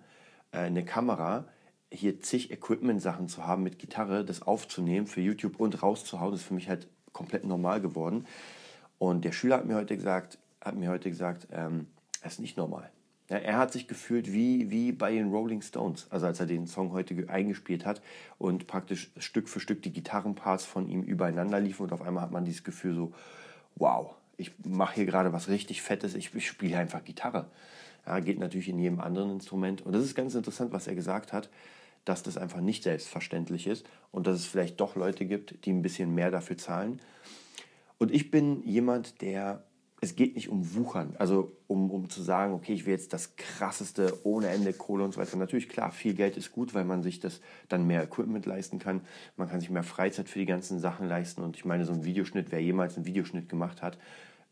äh, 0.51 0.59
eine 0.59 0.85
Kamera, 0.85 1.47
hier 1.91 2.19
zig 2.21 2.51
Equipment-Sachen 2.51 3.29
zu 3.29 3.47
haben 3.47 3.63
mit 3.63 3.79
Gitarre, 3.79 4.23
das 4.23 4.41
aufzunehmen 4.41 5.07
für 5.07 5.21
YouTube 5.21 5.59
und 5.59 5.81
rauszuhauen, 5.81 6.33
ist 6.33 6.43
für 6.43 6.53
mich 6.53 6.69
halt 6.69 6.87
komplett 7.13 7.45
normal 7.45 7.81
geworden. 7.81 8.27
Und 8.97 9.25
der 9.25 9.31
Schüler 9.31 9.57
hat 9.57 9.65
mir 9.65 9.75
heute 9.75 9.95
gesagt, 9.95 10.37
hat 10.65 10.75
mir 10.75 10.89
heute 10.89 11.09
gesagt, 11.09 11.47
ähm, 11.51 11.87
das 12.21 12.33
ist 12.33 12.39
nicht 12.39 12.57
normal. 12.57 12.89
Ja, 13.29 13.37
er 13.37 13.57
hat 13.57 13.71
sich 13.71 13.87
gefühlt 13.87 14.31
wie, 14.31 14.69
wie 14.69 14.91
bei 14.91 15.11
den 15.11 15.31
Rolling 15.31 15.61
Stones, 15.61 16.07
also 16.11 16.27
als 16.27 16.39
er 16.39 16.45
den 16.45 16.67
Song 16.67 16.91
heute 16.91 17.27
eingespielt 17.27 17.85
hat 17.85 18.01
und 18.37 18.67
praktisch 18.67 19.11
Stück 19.17 19.49
für 19.49 19.59
Stück 19.59 19.81
die 19.81 19.93
Gitarrenparts 19.93 20.65
von 20.65 20.87
ihm 20.87 21.01
übereinander 21.01 21.59
liefen 21.59 21.83
und 21.83 21.93
auf 21.93 22.01
einmal 22.01 22.23
hat 22.23 22.31
man 22.31 22.45
dieses 22.45 22.63
Gefühl 22.63 22.93
so, 22.93 23.13
wow, 23.75 24.13
ich 24.37 24.51
mache 24.63 24.95
hier 24.95 25.05
gerade 25.05 25.33
was 25.33 25.47
richtig 25.47 25.81
Fettes, 25.81 26.13
ich, 26.13 26.35
ich 26.35 26.47
spiele 26.47 26.77
einfach 26.77 27.03
Gitarre. 27.03 27.47
Ja, 28.05 28.19
geht 28.19 28.37
natürlich 28.37 28.69
in 28.69 28.77
jedem 28.77 28.99
anderen 28.99 29.31
Instrument. 29.31 29.81
Und 29.83 29.93
das 29.93 30.03
ist 30.03 30.13
ganz 30.13 30.35
interessant, 30.35 30.71
was 30.71 30.85
er 30.85 30.93
gesagt 30.93 31.33
hat, 31.33 31.49
dass 32.03 32.21
das 32.21 32.37
einfach 32.37 32.61
nicht 32.61 32.83
selbstverständlich 32.83 33.65
ist 33.65 33.87
und 34.11 34.27
dass 34.27 34.35
es 34.35 34.45
vielleicht 34.45 34.79
doch 34.79 34.95
Leute 34.95 35.25
gibt, 35.25 35.65
die 35.65 35.71
ein 35.71 35.81
bisschen 35.81 36.13
mehr 36.13 36.29
dafür 36.29 36.57
zahlen. 36.57 37.01
Und 37.97 38.11
ich 38.11 38.29
bin 38.29 38.61
jemand, 38.63 39.21
der, 39.21 39.63
es 40.05 40.15
geht 40.15 40.35
nicht 40.35 40.49
um 40.49 40.75
Wuchern, 40.75 41.15
also 41.17 41.57
um, 41.67 41.89
um 41.89 42.09
zu 42.09 42.21
sagen, 42.21 42.53
okay, 42.53 42.73
ich 42.73 42.85
will 42.85 42.93
jetzt 42.93 43.11
das 43.11 43.35
krasseste, 43.35 44.19
ohne 44.23 44.49
Ende 44.49 44.71
Kohle 44.71 45.03
und 45.03 45.13
so 45.13 45.19
weiter. 45.19 45.35
Natürlich, 45.35 45.67
klar, 45.67 45.91
viel 45.91 46.13
Geld 46.13 46.37
ist 46.37 46.51
gut, 46.51 46.75
weil 46.75 46.85
man 46.85 47.01
sich 47.01 47.19
das 47.19 47.41
dann 47.69 47.87
mehr 47.87 48.03
Equipment 48.03 48.45
leisten 48.45 48.77
kann. 48.77 49.01
Man 49.35 49.49
kann 49.49 49.59
sich 49.59 49.71
mehr 49.71 49.83
Freizeit 49.83 50.29
für 50.29 50.37
die 50.37 50.45
ganzen 50.45 50.79
Sachen 50.79 51.07
leisten. 51.07 51.41
Und 51.41 51.55
ich 51.55 51.65
meine, 51.65 51.85
so 51.85 51.93
ein 51.93 52.05
Videoschnitt, 52.05 52.51
wer 52.51 52.61
jemals 52.61 52.95
einen 52.95 53.07
Videoschnitt 53.07 53.49
gemacht 53.49 53.81
hat, 53.81 53.97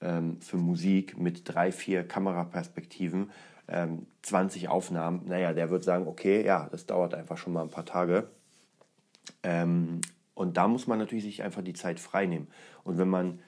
ähm, 0.02 0.42
für 0.42 0.58
Musik 0.58 1.20
mit 1.20 1.42
drei, 1.46 1.72
vier 1.72 2.04
Kameraperspektiven, 2.04 3.30
ähm, 3.68 4.08
20 4.24 4.70
Aufnahmen, 4.70 5.22
naja, 5.28 5.54
der 5.54 5.70
wird 5.70 5.84
sagen, 5.84 6.08
okay, 6.08 6.44
ja, 6.44 6.68
das 6.72 6.88
dauert 6.88 7.14
einfach 7.14 7.38
schon 7.38 7.54
mal 7.54 7.62
ein 7.62 7.70
paar 7.70 7.86
Tage. 7.86 8.28
Ähm, 9.44 10.02
und 10.34 10.58
da 10.58 10.68
muss 10.68 10.88
man 10.88 10.98
natürlich 10.98 11.26
sich 11.26 11.44
einfach 11.44 11.62
die 11.62 11.74
Zeit 11.74 12.00
frei 12.00 12.26
nehmen. 12.26 12.48
Und 12.84 12.98
wenn 12.98 13.08
man, 13.08 13.40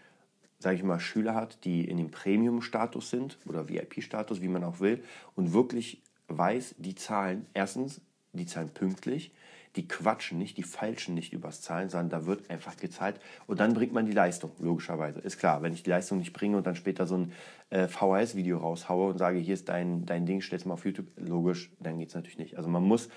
sage 0.60 0.78
ich 0.78 0.84
mal, 0.84 1.00
Schüler 1.00 1.36
hat, 1.36 1.64
die 1.66 1.88
in 1.88 1.98
dem 1.98 2.12
Premium-Status 2.12 3.10
sind 3.10 3.38
oder 3.48 3.70
VIP-Status, 3.70 4.42
wie 4.42 4.48
man 4.48 4.64
auch 4.64 4.80
will, 4.80 5.04
und 5.36 5.54
wirklich 5.54 6.02
weiß, 6.28 6.76
die 6.78 6.96
zahlen 6.96 7.46
erstens, 7.54 8.02
die 8.34 8.46
zahlen 8.46 8.70
pünktlich, 8.70 9.32
die 9.76 9.88
quatschen 9.88 10.38
nicht, 10.38 10.58
die 10.58 10.64
falschen 10.64 11.16
nicht 11.16 11.34
übers 11.34 11.62
Zahlen, 11.62 11.90
sondern 11.90 12.10
da 12.10 12.26
wird 12.26 12.50
einfach 12.50 12.78
gezahlt 12.78 13.20
und 13.46 13.60
dann 13.60 13.74
bringt 13.74 13.94
man 13.94 14.06
die 14.06 14.14
Leistung, 14.14 14.52
logischerweise. 14.60 15.20
Ist 15.20 15.38
klar, 15.38 15.62
wenn 15.62 15.74
ich 15.74 15.84
die 15.84 15.90
Leistung 15.90 16.18
nicht 16.18 16.34
bringe 16.34 16.58
und 16.58 16.66
dann 16.66 16.76
später 16.76 17.06
so 17.06 17.18
ein 17.18 17.34
äh, 17.70 17.88
VHS-Video 17.88 18.58
raushaue 18.58 19.12
und 19.12 19.18
sage, 19.18 19.40
hier 19.40 19.54
ist 19.54 19.70
dein, 19.70 20.06
dein 20.06 20.26
Ding, 20.26 20.42
stell's 20.42 20.66
mal 20.66 20.76
auf 20.76 20.86
YouTube, 20.86 21.08
logisch, 21.18 21.72
dann 21.80 22.00
geht 22.00 22.10
es 22.10 22.16
natürlich 22.16 22.38
nicht. 22.38 22.58
Also 22.58 22.70
man 22.70 22.84
muss 22.84 23.10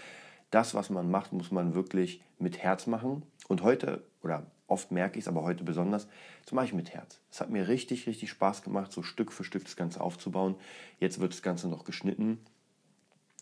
das, 0.51 0.75
was 0.75 0.91
man 0.91 1.11
macht, 1.11 1.33
muss 1.33 1.51
man 1.51 1.75
wirklich 1.75 2.23
mit 2.39 2.59
Herz 2.59 2.87
machen. 2.87 3.23
Und 3.49 3.63
heute, 3.63 4.05
oder 4.23 4.47
oft 4.69 4.93
merke 4.93 5.19
ich 5.19 5.25
es, 5.25 5.29
aber 5.29 5.43
heute 5.43 5.65
besonders, 5.65 6.07
das 6.45 6.53
mache 6.53 6.67
ich 6.67 6.73
mit 6.73 6.95
Herz. 6.95 7.21
Es 7.31 7.41
hat 7.41 7.51
mir 7.51 7.67
richtig, 7.67 8.07
richtig 8.07 8.31
Spaß 8.31 8.63
gemacht, 8.63 8.93
so 8.93 9.03
Stück 9.03 9.33
für 9.33 9.45
Stück 9.45 9.65
das 9.65 9.77
Ganze 9.77 10.01
aufzubauen. 10.01 10.55
Jetzt 11.01 11.19
wird 11.19 11.33
das 11.33 11.43
Ganze 11.43 11.69
noch 11.69 11.85
geschnitten 11.85 12.39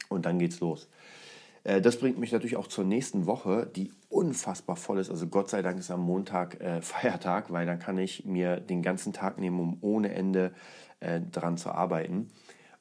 und 0.09 0.25
dann 0.25 0.39
geht's 0.39 0.61
los. 0.61 0.89
Äh, 1.65 1.81
das 1.81 1.99
bringt 1.99 2.19
mich 2.19 2.33
natürlich 2.33 2.57
auch 2.57 2.69
zur 2.69 2.85
nächsten 2.85 3.27
Woche, 3.27 3.71
die 3.75 3.93
unfassbar 4.09 4.77
voll 4.77 4.99
ist. 4.99 5.11
Also 5.11 5.27
Gott 5.27 5.51
sei 5.51 5.63
Dank 5.63 5.79
ist 5.79 5.91
am 5.91 6.01
Montag 6.01 6.61
äh, 6.61 6.81
Feiertag, 6.81 7.53
weil 7.53 7.67
dann 7.67 7.79
kann 7.79 7.99
ich 7.99 8.25
mir 8.25 8.61
den 8.61 8.83
ganzen 8.83 9.13
Tag 9.13 9.39
nehmen, 9.39 9.61
um 9.61 9.79
ohne 9.81 10.15
Ende 10.15 10.55
äh, 11.01 11.21
dran 11.21 11.59
zu 11.59 11.71
arbeiten 11.73 12.31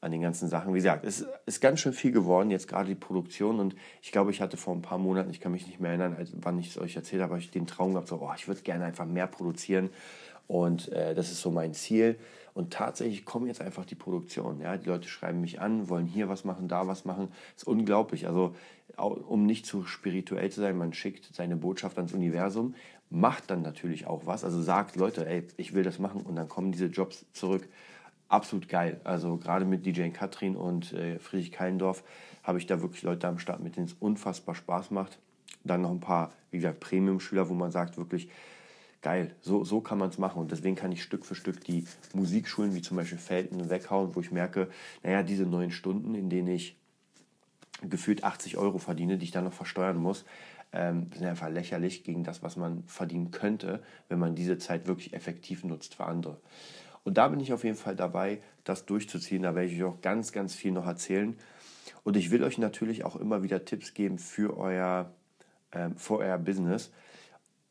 an 0.05 0.12
den 0.12 0.21
ganzen 0.21 0.47
Sachen. 0.47 0.74
Wie 0.74 0.77
gesagt, 0.77 1.03
es 1.03 1.25
ist 1.47 1.62
ganz 1.62 1.79
schön 1.79 1.91
viel 1.91 2.12
geworden, 2.12 2.51
jetzt 2.51 2.67
gerade 2.67 2.88
die 2.88 2.95
Produktion. 2.95 3.59
Und 3.59 3.75
ich 4.03 4.12
glaube, 4.12 4.29
ich 4.29 4.39
hatte 4.39 4.55
vor 4.55 4.75
ein 4.75 4.83
paar 4.83 5.00
Monaten, 5.00 5.31
ich 5.31 5.41
kann 5.41 5.51
mich 5.51 5.65
nicht 5.65 5.79
mehr 5.79 5.89
erinnern, 5.89 6.15
als, 6.15 6.31
wann 6.35 6.59
ich 6.59 6.69
es 6.69 6.77
euch 6.77 6.95
erzählt 6.95 7.24
habe, 7.24 7.33
habe 7.33 7.41
ich 7.41 7.50
den 7.50 7.65
Traum 7.65 7.93
gehabt, 7.93 8.07
so, 8.07 8.21
oh, 8.21 8.31
ich 8.35 8.47
würde 8.47 8.62
gerne 8.62 8.85
einfach 8.85 9.05
mehr 9.05 9.25
produzieren. 9.25 9.89
Und 10.47 10.91
äh, 10.91 11.15
das 11.15 11.31
ist 11.31 11.41
so 11.41 11.50
mein 11.50 11.74
Ziel. 11.74 12.17
Und 12.53 12.71
tatsächlich 12.71 13.25
kommen 13.25 13.47
jetzt 13.47 13.62
einfach 13.62 13.83
die 13.83 13.95
Produktionen. 13.95 14.62
Ja? 14.62 14.77
Die 14.77 14.88
Leute 14.88 15.09
schreiben 15.09 15.41
mich 15.41 15.59
an, 15.59 15.89
wollen 15.89 16.05
hier 16.05 16.29
was 16.29 16.45
machen, 16.45 16.67
da 16.67 16.85
was 16.85 17.03
machen. 17.03 17.29
Das 17.55 17.63
ist 17.63 17.67
unglaublich. 17.67 18.27
Also, 18.27 18.55
um 18.97 19.47
nicht 19.47 19.65
zu 19.65 19.85
spirituell 19.85 20.51
zu 20.51 20.62
sein, 20.62 20.77
man 20.77 20.93
schickt 20.93 21.33
seine 21.33 21.55
Botschaft 21.55 21.97
ans 21.97 22.13
Universum, 22.13 22.75
macht 23.09 23.50
dann 23.50 23.63
natürlich 23.63 24.05
auch 24.05 24.27
was. 24.27 24.43
Also 24.43 24.62
sagt, 24.62 24.97
Leute, 24.97 25.27
ey, 25.27 25.47
ich 25.57 25.74
will 25.74 25.83
das 25.83 25.97
machen. 25.97 26.21
Und 26.21 26.35
dann 26.35 26.47
kommen 26.47 26.71
diese 26.71 26.85
Jobs 26.85 27.25
zurück 27.33 27.67
absolut 28.27 28.67
geil. 28.70 29.00
Also 29.03 29.38
gerade 29.38 29.65
mit 29.65 29.86
DJ 29.86 30.10
Katrin 30.10 30.55
und 30.55 30.94
äh, 30.94 31.20
Friedrich 31.20 31.51
Keilendorf 31.51 32.03
habe 32.44 32.58
ich 32.58 32.65
da 32.65 32.82
wirklich 32.82 33.03
Leute 33.03 33.27
am 33.27 33.39
Start, 33.39 33.62
mit 33.62 33.75
denen 33.75 33.88
es 33.88 33.94
unfassbar 34.00 34.55
Spaß 34.55 34.91
macht. 34.91 35.20
Dann 35.63 35.82
noch 35.82 35.91
ein 35.91 36.00
paar, 36.00 36.32
wie 36.51 36.58
gesagt, 36.58 36.79
Premium-Schüler, 36.79 37.50
wo 37.50 37.53
man 37.53 37.72
sagt, 37.72 37.98
wirklich 37.98 38.29
geil, 39.01 39.36
so, 39.41 39.63
so 39.63 39.82
kann 39.82 39.98
man 39.98 40.10
es 40.10 40.17
machen. 40.17 40.41
Und 40.41 40.51
deswegen 40.51 40.75
kann 40.75 40.91
ich 40.91 41.03
Stück 41.03 41.25
für 41.25 41.36
Stück 41.36 41.63
die 41.63 41.86
Musikschulen, 42.13 42.74
wie 42.74 42.82
zum 42.82 42.98
Beispiel 42.98 43.17
Felten, 43.17 43.70
weghauen, 43.70 44.15
wo 44.15 44.20
ich 44.20 44.32
merke, 44.32 44.70
naja, 45.03 45.24
diese 45.24 45.44
neun 45.44 45.72
Stunden, 45.72 46.15
in 46.15 46.29
denen 46.29 46.48
ich 46.48 46.75
gefühlt 47.82 48.24
80 48.24 48.58
Euro 48.58 48.77
verdiene, 48.77 49.17
die 49.17 49.25
ich 49.25 49.32
dann 49.32 49.44
noch 49.44 49.53
versteuern 49.53 49.98
muss, 49.98 50.25
ähm, 50.72 51.10
sind 51.13 51.25
einfach 51.25 51.50
lächerlich 51.50 52.03
gegen 52.03 52.24
das, 52.24 52.41
was 52.41 52.58
man 52.58 52.84
verdienen 52.88 53.32
könnte, 53.32 53.84
wenn 54.10 54.20
man 54.20 54.36
diese 54.36 54.58
Zeit 54.58 54.88
wirklich 54.88 55.13
effektiv 55.13 55.63
nutzt 55.63 55.96
für 55.96 56.05
andere. 56.05 56.38
Und 57.05 57.17
da 57.17 57.27
bin 57.27 57.39
ich 57.39 57.53
auf 57.53 57.63
jeden 57.63 57.77
Fall 57.77 57.95
dabei, 57.95 58.41
das 58.63 58.85
durchzuziehen. 58.85 59.43
Da 59.43 59.55
werde 59.55 59.69
ich 59.69 59.81
euch 59.81 59.89
auch 59.89 60.01
ganz, 60.01 60.31
ganz 60.31 60.55
viel 60.55 60.71
noch 60.71 60.88
erzählen. 60.88 61.38
Und 62.03 62.17
ich 62.17 62.31
will 62.31 62.43
euch 62.43 62.57
natürlich 62.57 63.05
auch 63.05 63.15
immer 63.15 63.43
wieder 63.43 63.63
Tipps 63.63 63.93
geben 63.93 64.17
für 64.17 64.57
euer, 64.57 65.13
ähm, 65.71 65.95
für 65.97 66.17
euer 66.17 66.39
Business. 66.39 66.91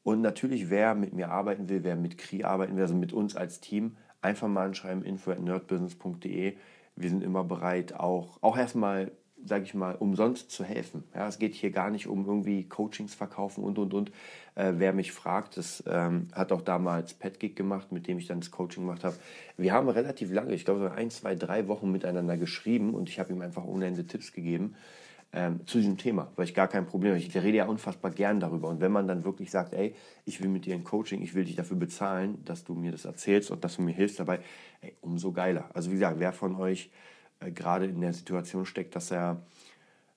Und 0.04 0.20
natürlich, 0.20 0.70
wer 0.70 0.94
mit 0.94 1.14
mir 1.14 1.30
arbeiten 1.30 1.68
will, 1.68 1.82
wer 1.82 1.96
mit 1.96 2.16
Kri 2.16 2.44
arbeiten 2.44 2.76
will, 2.76 2.82
also 2.82 2.94
mit 2.94 3.12
uns 3.12 3.34
als 3.34 3.58
Team, 3.60 3.96
einfach 4.22 4.46
mal 4.46 4.66
anschreiben, 4.66 5.02
info 5.02 5.32
at 5.32 5.40
nerdbusiness.de. 5.40 6.56
Wir 6.94 7.08
sind 7.08 7.24
immer 7.24 7.42
bereit, 7.42 7.94
auch, 7.94 8.38
auch 8.40 8.56
erstmal 8.56 9.10
sage 9.44 9.64
ich 9.64 9.74
mal, 9.74 9.94
umsonst 9.94 10.50
zu 10.50 10.64
helfen. 10.64 11.04
Ja, 11.14 11.28
es 11.28 11.38
geht 11.38 11.54
hier 11.54 11.70
gar 11.70 11.90
nicht 11.90 12.06
um 12.06 12.26
irgendwie 12.26 12.64
Coachings 12.64 13.14
verkaufen 13.14 13.62
und, 13.64 13.78
und, 13.78 13.94
und. 13.94 14.10
Äh, 14.54 14.74
wer 14.76 14.92
mich 14.92 15.12
fragt, 15.12 15.56
das 15.56 15.82
ähm, 15.86 16.28
hat 16.32 16.52
auch 16.52 16.62
damals 16.62 17.14
PetGig 17.14 17.56
gemacht, 17.56 17.92
mit 17.92 18.06
dem 18.06 18.18
ich 18.18 18.26
dann 18.26 18.40
das 18.40 18.50
Coaching 18.50 18.84
gemacht 18.84 19.04
habe. 19.04 19.16
Wir 19.56 19.72
haben 19.72 19.88
relativ 19.88 20.32
lange, 20.32 20.54
ich 20.54 20.64
glaube 20.64 20.80
so 20.80 20.86
ein, 20.86 21.10
zwei, 21.10 21.34
drei 21.34 21.68
Wochen 21.68 21.90
miteinander 21.90 22.36
geschrieben 22.36 22.94
und 22.94 23.08
ich 23.08 23.18
habe 23.18 23.32
ihm 23.32 23.40
einfach 23.40 23.64
ohne 23.64 23.86
Ende 23.86 24.06
Tipps 24.06 24.32
gegeben 24.32 24.74
ähm, 25.34 25.66
zu 25.66 25.78
diesem 25.78 25.98
Thema, 25.98 26.30
weil 26.36 26.44
ich 26.44 26.54
gar 26.54 26.68
kein 26.68 26.86
Problem 26.86 27.12
habe. 27.12 27.22
Ich 27.22 27.34
rede 27.34 27.58
ja 27.58 27.66
unfassbar 27.66 28.12
gern 28.12 28.38
darüber. 28.38 28.68
Und 28.68 28.80
wenn 28.80 28.92
man 28.92 29.08
dann 29.08 29.24
wirklich 29.24 29.50
sagt, 29.50 29.74
ey, 29.74 29.94
ich 30.24 30.40
will 30.40 30.48
mit 30.48 30.64
dir 30.64 30.74
ein 30.74 30.84
Coaching, 30.84 31.22
ich 31.22 31.34
will 31.34 31.44
dich 31.44 31.56
dafür 31.56 31.76
bezahlen, 31.76 32.38
dass 32.44 32.64
du 32.64 32.74
mir 32.74 32.92
das 32.92 33.04
erzählst 33.04 33.50
und 33.50 33.64
dass 33.64 33.76
du 33.76 33.82
mir 33.82 33.92
hilfst 33.92 34.20
dabei, 34.20 34.38
ey, 34.80 34.94
umso 35.00 35.32
geiler. 35.32 35.68
Also 35.74 35.90
wie 35.90 35.94
gesagt, 35.94 36.20
wer 36.20 36.32
von 36.32 36.54
euch 36.54 36.90
äh, 37.44 37.50
gerade 37.50 37.86
in 37.86 38.00
der 38.00 38.12
Situation 38.12 38.66
steckt, 38.66 38.96
dass 38.96 39.10
er 39.10 39.42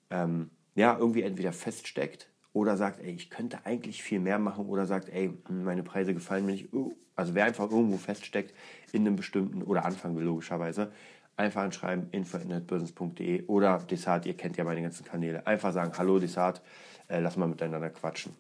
ähm, 0.10 0.50
ja 0.76 0.98
irgendwie 0.98 1.24
entweder 1.24 1.54
feststeckt 1.54 2.30
oder 2.54 2.78
sagt, 2.78 3.00
ey, 3.00 3.12
ich 3.12 3.30
könnte 3.30 3.66
eigentlich 3.66 4.02
viel 4.02 4.20
mehr 4.20 4.40
machen 4.40 4.66
oder 4.66 4.86
sagt, 4.86 5.10
ey, 5.10 5.34
meine 5.48 5.84
Preise 5.84 6.14
gefallen 6.14 6.46
mir 6.46 6.54
nicht. 6.54 6.74
Oh, 6.74 6.94
also 7.16 7.36
wer 7.36 7.46
einfach 7.46 7.70
irgendwo 7.70 7.98
feststeckt 7.98 8.54
in 8.92 9.06
einem 9.06 9.16
bestimmten 9.16 9.64
oder 9.64 9.86
anfangen 9.86 10.16
will 10.16 10.26
logischerweise, 10.26 10.92
einfach 11.36 11.64
anschreiben 11.64 12.10
info.netbusiness.de 12.12 13.46
oder 13.48 13.80
Desart, 13.80 14.26
ihr 14.26 14.36
kennt 14.36 14.58
ja 14.58 14.64
meine 14.64 14.82
ganzen 14.82 15.06
Kanäle. 15.06 15.46
Einfach 15.46 15.74
sagen, 15.74 15.92
hallo 15.98 16.20
Desart, 16.20 16.62
äh, 17.08 17.20
lass 17.20 17.38
mal 17.38 17.48
miteinander 17.48 17.90
quatschen. 17.90 18.34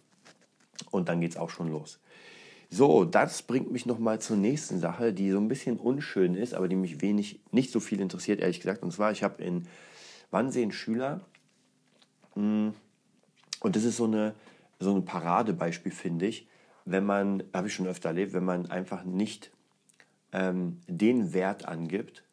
Und 0.91 1.09
dann 1.09 1.21
geht 1.21 1.31
es 1.31 1.37
auch 1.37 1.49
schon 1.49 1.71
los. 1.71 1.99
So, 2.69 3.05
das 3.05 3.43
bringt 3.43 3.71
mich 3.71 3.85
nochmal 3.85 4.19
zur 4.19 4.35
nächsten 4.35 4.79
Sache, 4.79 5.13
die 5.13 5.31
so 5.31 5.39
ein 5.39 5.47
bisschen 5.47 5.77
unschön 5.77 6.35
ist, 6.35 6.53
aber 6.53 6.67
die 6.67 6.75
mich 6.75 7.01
wenig, 7.01 7.39
nicht 7.51 7.71
so 7.71 7.79
viel 7.79 8.01
interessiert, 8.01 8.41
ehrlich 8.41 8.59
gesagt. 8.59 8.83
Und 8.83 8.91
zwar, 8.91 9.11
ich 9.11 9.23
habe 9.23 9.41
in 9.41 9.67
Wannsee 10.31 10.63
einen 10.63 10.73
Schüler, 10.73 11.21
hm, 12.33 12.73
und 13.61 13.75
das 13.75 13.83
ist 13.83 13.97
so, 13.97 14.05
eine, 14.05 14.33
so 14.79 14.93
ein 14.93 15.05
Paradebeispiel, 15.05 15.91
finde 15.91 16.27
ich, 16.27 16.47
wenn 16.85 17.05
man, 17.05 17.43
habe 17.53 17.67
ich 17.67 17.73
schon 17.73 17.87
öfter 17.87 18.09
erlebt, 18.09 18.33
wenn 18.33 18.45
man 18.45 18.69
einfach 18.69 19.03
nicht 19.03 19.51
ähm, 20.33 20.79
den 20.87 21.33
Wert 21.33 21.65
angibt, 21.65 22.23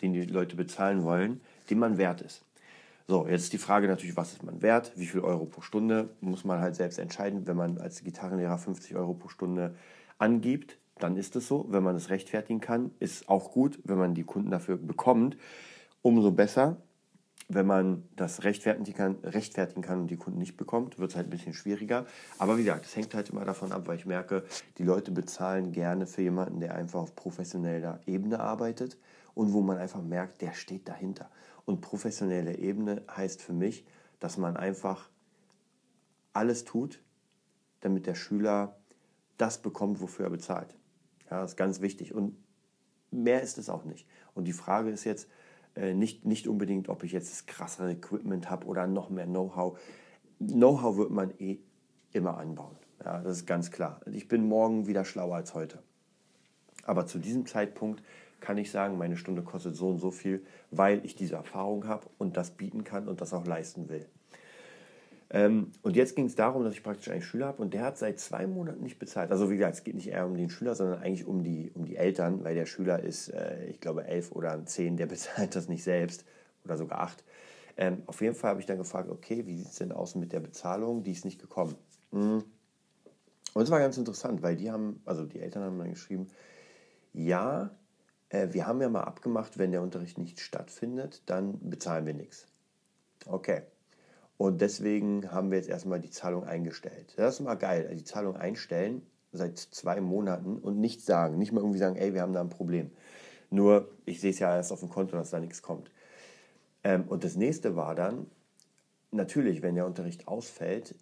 den 0.00 0.12
die 0.12 0.22
Leute 0.22 0.56
bezahlen 0.56 1.02
wollen, 1.04 1.40
den 1.70 1.78
man 1.78 1.98
wert 1.98 2.20
ist. 2.20 2.42
So, 3.08 3.26
jetzt 3.26 3.44
ist 3.44 3.52
die 3.52 3.58
Frage 3.58 3.88
natürlich, 3.88 4.16
was 4.16 4.32
ist 4.32 4.42
man 4.42 4.62
wert? 4.62 4.92
Wie 4.96 5.06
viel 5.06 5.20
Euro 5.20 5.44
pro 5.44 5.60
Stunde? 5.60 6.10
Muss 6.20 6.44
man 6.44 6.60
halt 6.60 6.76
selbst 6.76 6.98
entscheiden. 6.98 7.46
Wenn 7.46 7.56
man 7.56 7.78
als 7.78 8.04
Gitarrenlehrer 8.04 8.58
50 8.58 8.94
Euro 8.96 9.14
pro 9.14 9.28
Stunde 9.28 9.74
angibt, 10.18 10.78
dann 10.98 11.16
ist 11.16 11.34
es 11.34 11.48
so. 11.48 11.66
Wenn 11.68 11.82
man 11.82 11.96
es 11.96 12.10
rechtfertigen 12.10 12.60
kann, 12.60 12.92
ist 13.00 13.28
auch 13.28 13.50
gut. 13.50 13.80
Wenn 13.84 13.98
man 13.98 14.14
die 14.14 14.22
Kunden 14.24 14.50
dafür 14.50 14.76
bekommt, 14.76 15.36
umso 16.00 16.30
besser. 16.30 16.76
Wenn 17.48 17.66
man 17.66 18.04
das 18.16 18.44
rechtfertigen 18.44 18.96
kann, 18.96 19.16
rechtfertigen 19.24 19.82
kann 19.82 20.00
und 20.00 20.10
die 20.10 20.16
Kunden 20.16 20.38
nicht 20.38 20.56
bekommt, 20.56 20.98
wird 20.98 21.10
es 21.10 21.16
halt 21.16 21.26
ein 21.26 21.30
bisschen 21.30 21.54
schwieriger. 21.54 22.06
Aber 22.38 22.56
wie 22.56 22.62
gesagt, 22.62 22.86
es 22.86 22.94
hängt 22.96 23.14
halt 23.14 23.30
immer 23.30 23.44
davon 23.44 23.72
ab, 23.72 23.88
weil 23.88 23.96
ich 23.96 24.06
merke, 24.06 24.44
die 24.78 24.84
Leute 24.84 25.10
bezahlen 25.10 25.72
gerne 25.72 26.06
für 26.06 26.22
jemanden, 26.22 26.60
der 26.60 26.76
einfach 26.76 27.00
auf 27.00 27.16
professioneller 27.16 28.00
Ebene 28.06 28.40
arbeitet 28.40 28.96
und 29.34 29.52
wo 29.52 29.60
man 29.60 29.76
einfach 29.76 30.02
merkt, 30.02 30.40
der 30.40 30.54
steht 30.54 30.88
dahinter. 30.88 31.28
Und 31.64 31.80
professionelle 31.80 32.58
Ebene 32.58 33.02
heißt 33.10 33.40
für 33.42 33.52
mich, 33.52 33.84
dass 34.20 34.36
man 34.36 34.56
einfach 34.56 35.10
alles 36.32 36.64
tut, 36.64 37.02
damit 37.80 38.06
der 38.06 38.14
Schüler 38.14 38.76
das 39.36 39.60
bekommt, 39.60 40.00
wofür 40.00 40.26
er 40.26 40.30
bezahlt. 40.30 40.76
Ja, 41.30 41.40
das 41.40 41.52
ist 41.52 41.56
ganz 41.56 41.80
wichtig. 41.80 42.14
Und 42.14 42.36
mehr 43.10 43.42
ist 43.42 43.58
es 43.58 43.68
auch 43.68 43.84
nicht. 43.84 44.06
Und 44.34 44.44
die 44.44 44.52
Frage 44.52 44.90
ist 44.90 45.04
jetzt 45.04 45.28
äh, 45.74 45.94
nicht, 45.94 46.24
nicht 46.24 46.48
unbedingt, 46.48 46.88
ob 46.88 47.04
ich 47.04 47.12
jetzt 47.12 47.30
das 47.30 47.46
krassere 47.46 47.92
Equipment 47.92 48.50
habe 48.50 48.66
oder 48.66 48.86
noch 48.86 49.10
mehr 49.10 49.26
Know-how. 49.26 49.78
Know-how 50.38 50.96
wird 50.96 51.10
man 51.10 51.32
eh 51.38 51.58
immer 52.12 52.36
anbauen. 52.36 52.76
Ja, 53.04 53.20
das 53.20 53.38
ist 53.38 53.46
ganz 53.46 53.70
klar. 53.70 54.00
Ich 54.10 54.28
bin 54.28 54.46
morgen 54.46 54.86
wieder 54.86 55.04
schlauer 55.04 55.36
als 55.36 55.54
heute. 55.54 55.82
Aber 56.84 57.06
zu 57.06 57.18
diesem 57.18 57.46
Zeitpunkt 57.46 58.02
kann 58.42 58.58
ich 58.58 58.70
sagen, 58.70 58.98
meine 58.98 59.16
Stunde 59.16 59.42
kostet 59.42 59.74
so 59.74 59.88
und 59.88 59.98
so 59.98 60.10
viel, 60.10 60.44
weil 60.70 61.02
ich 61.06 61.14
diese 61.14 61.36
Erfahrung 61.36 61.86
habe 61.86 62.06
und 62.18 62.36
das 62.36 62.50
bieten 62.50 62.84
kann 62.84 63.08
und 63.08 63.22
das 63.22 63.32
auch 63.32 63.46
leisten 63.46 63.88
will. 63.88 64.06
Ähm, 65.30 65.72
und 65.80 65.96
jetzt 65.96 66.14
ging 66.14 66.26
es 66.26 66.34
darum, 66.34 66.62
dass 66.62 66.74
ich 66.74 66.82
praktisch 66.82 67.08
einen 67.08 67.22
Schüler 67.22 67.46
habe 67.46 67.62
und 67.62 67.72
der 67.72 67.84
hat 67.84 67.96
seit 67.96 68.20
zwei 68.20 68.46
Monaten 68.46 68.82
nicht 68.82 68.98
bezahlt. 68.98 69.30
Also 69.30 69.50
wie 69.50 69.56
gesagt, 69.56 69.76
es 69.76 69.84
geht 69.84 69.94
nicht 69.94 70.08
eher 70.08 70.26
um 70.26 70.36
den 70.36 70.50
Schüler, 70.50 70.74
sondern 70.74 71.00
eigentlich 71.00 71.26
um 71.26 71.42
die, 71.42 71.70
um 71.72 71.86
die 71.86 71.96
Eltern, 71.96 72.44
weil 72.44 72.54
der 72.54 72.66
Schüler 72.66 73.00
ist, 73.00 73.28
äh, 73.28 73.64
ich 73.66 73.80
glaube, 73.80 74.04
elf 74.04 74.32
oder 74.32 74.62
zehn, 74.66 74.98
der 74.98 75.06
bezahlt 75.14 75.56
das 75.56 75.68
nicht 75.68 75.84
selbst 75.84 76.26
oder 76.64 76.76
sogar 76.76 77.00
acht. 77.00 77.24
Ähm, 77.78 78.02
auf 78.04 78.20
jeden 78.20 78.34
Fall 78.34 78.50
habe 78.50 78.60
ich 78.60 78.66
dann 78.66 78.76
gefragt, 78.76 79.08
okay, 79.08 79.46
wie 79.46 79.56
sieht 79.56 79.68
es 79.68 79.76
denn 79.76 79.92
aus 79.92 80.14
mit 80.14 80.32
der 80.32 80.40
Bezahlung? 80.40 81.02
Die 81.02 81.12
ist 81.12 81.24
nicht 81.24 81.40
gekommen. 81.40 81.76
Mhm. 82.10 82.44
Und 83.54 83.62
es 83.62 83.70
war 83.70 83.78
ganz 83.78 83.96
interessant, 83.96 84.42
weil 84.42 84.56
die 84.56 84.70
haben, 84.70 85.00
also 85.06 85.24
die 85.24 85.40
Eltern 85.40 85.62
haben 85.62 85.78
dann 85.78 85.90
geschrieben, 85.90 86.28
ja, 87.14 87.70
äh, 88.32 88.52
wir 88.52 88.66
haben 88.66 88.80
ja 88.80 88.88
mal 88.88 89.02
abgemacht, 89.02 89.58
wenn 89.58 89.72
der 89.72 89.82
Unterricht 89.82 90.18
nicht 90.18 90.40
stattfindet, 90.40 91.22
dann 91.26 91.58
bezahlen 91.60 92.06
wir 92.06 92.14
nichts. 92.14 92.46
Okay. 93.26 93.62
Und 94.38 94.60
deswegen 94.60 95.30
haben 95.30 95.50
wir 95.50 95.58
jetzt 95.58 95.68
erstmal 95.68 96.00
die 96.00 96.10
Zahlung 96.10 96.44
eingestellt. 96.44 97.14
Das 97.16 97.34
ist 97.34 97.40
mal 97.40 97.54
geil, 97.54 97.94
die 97.94 98.04
Zahlung 98.04 98.36
einstellen 98.36 99.02
seit 99.30 99.58
zwei 99.58 100.00
Monaten 100.00 100.58
und 100.58 100.80
nichts 100.80 101.06
sagen. 101.06 101.38
Nicht 101.38 101.52
mal 101.52 101.60
irgendwie 101.60 101.78
sagen, 101.78 101.96
ey, 101.96 102.12
wir 102.12 102.22
haben 102.22 102.32
da 102.32 102.40
ein 102.40 102.50
Problem. 102.50 102.90
Nur, 103.50 103.88
ich 104.04 104.20
sehe 104.20 104.30
es 104.30 104.38
ja 104.38 104.56
erst 104.56 104.72
auf 104.72 104.80
dem 104.80 104.88
Konto, 104.88 105.16
dass 105.16 105.30
da 105.30 105.38
nichts 105.38 105.62
kommt. 105.62 105.90
Ähm, 106.84 107.04
und 107.08 107.24
das 107.24 107.36
nächste 107.36 107.76
war 107.76 107.94
dann, 107.94 108.26
natürlich, 109.10 109.62
wenn 109.62 109.74
der 109.74 109.86
Unterricht 109.86 110.26
ausfällt, 110.26 110.96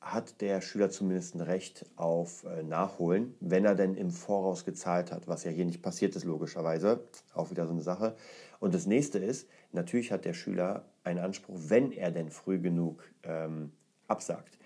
hat 0.00 0.40
der 0.40 0.60
Schüler 0.60 0.90
zumindest 0.90 1.34
ein 1.34 1.40
Recht 1.40 1.84
auf 1.96 2.44
äh, 2.44 2.62
Nachholen, 2.62 3.34
wenn 3.40 3.64
er 3.64 3.74
denn 3.74 3.94
im 3.94 4.10
Voraus 4.10 4.64
gezahlt 4.64 5.10
hat, 5.10 5.26
was 5.26 5.44
ja 5.44 5.50
hier 5.50 5.64
nicht 5.64 5.82
passiert 5.82 6.14
ist, 6.14 6.24
logischerweise. 6.24 7.04
Auch 7.34 7.50
wieder 7.50 7.66
so 7.66 7.72
eine 7.72 7.82
Sache. 7.82 8.14
Und 8.60 8.74
das 8.74 8.86
nächste 8.86 9.18
ist, 9.18 9.48
natürlich 9.72 10.12
hat 10.12 10.24
der 10.24 10.34
Schüler 10.34 10.84
einen 11.02 11.18
Anspruch, 11.18 11.56
wenn 11.58 11.90
er 11.92 12.10
denn 12.10 12.30
früh 12.30 12.60
genug 12.60 13.02
ähm, 13.24 13.72
absagt. 14.06 14.58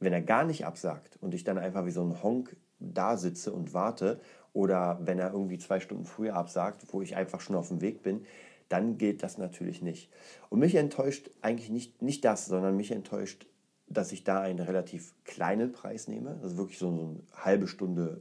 Wenn 0.00 0.12
er 0.12 0.22
gar 0.22 0.44
nicht 0.44 0.64
absagt 0.64 1.18
und 1.20 1.34
ich 1.34 1.42
dann 1.42 1.58
einfach 1.58 1.84
wie 1.84 1.90
so 1.90 2.02
ein 2.02 2.22
Honk 2.22 2.56
da 2.78 3.16
sitze 3.16 3.52
und 3.52 3.74
warte, 3.74 4.20
oder 4.52 4.98
wenn 5.02 5.18
er 5.18 5.32
irgendwie 5.32 5.58
zwei 5.58 5.80
Stunden 5.80 6.04
früher 6.04 6.34
absagt, 6.34 6.86
wo 6.92 7.02
ich 7.02 7.16
einfach 7.16 7.40
schon 7.40 7.56
auf 7.56 7.68
dem 7.68 7.80
Weg 7.80 8.02
bin, 8.02 8.24
dann 8.68 8.98
geht 8.98 9.22
das 9.22 9.38
natürlich 9.38 9.82
nicht. 9.82 10.10
Und 10.50 10.60
mich 10.60 10.74
enttäuscht 10.76 11.30
eigentlich 11.40 11.70
nicht, 11.70 12.02
nicht 12.02 12.24
das, 12.24 12.46
sondern 12.46 12.76
mich 12.76 12.90
enttäuscht 12.90 13.46
dass 13.88 14.12
ich 14.12 14.24
da 14.24 14.40
einen 14.40 14.60
relativ 14.60 15.14
kleinen 15.24 15.72
Preis 15.72 16.08
nehme, 16.08 16.38
also 16.42 16.56
wirklich 16.56 16.78
so 16.78 16.88
eine 16.88 17.20
halbe 17.32 17.66
Stunde 17.66 18.20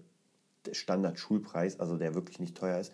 Standard-Schulpreis, 0.71 1.79
also 1.79 1.97
der 1.97 2.13
wirklich 2.13 2.39
nicht 2.39 2.57
teuer 2.57 2.79
ist. 2.79 2.93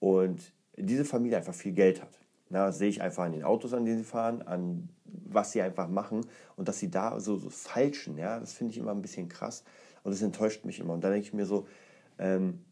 Und 0.00 0.52
diese 0.76 1.04
Familie 1.04 1.38
einfach 1.38 1.54
viel 1.54 1.72
Geld 1.72 2.02
hat. 2.02 2.18
Na, 2.50 2.66
das 2.66 2.78
sehe 2.78 2.88
ich 2.88 3.02
einfach 3.02 3.24
an 3.24 3.32
den 3.32 3.44
Autos, 3.44 3.74
an 3.74 3.84
denen 3.84 3.98
sie 3.98 4.04
fahren, 4.04 4.42
an 4.42 4.88
was 5.04 5.52
sie 5.52 5.60
einfach 5.60 5.88
machen 5.88 6.24
und 6.56 6.68
dass 6.68 6.78
sie 6.78 6.90
da 6.90 7.20
so, 7.20 7.36
so 7.36 7.50
falschen, 7.50 8.16
ja, 8.16 8.40
das 8.40 8.52
finde 8.54 8.72
ich 8.72 8.78
immer 8.78 8.92
ein 8.92 9.02
bisschen 9.02 9.28
krass 9.28 9.64
und 10.02 10.12
das 10.12 10.22
enttäuscht 10.22 10.64
mich 10.64 10.80
immer. 10.80 10.94
Und 10.94 11.04
dann 11.04 11.12
denke 11.12 11.26
ich 11.26 11.34
mir 11.34 11.44
so, 11.44 11.66
ähm, 12.18 12.64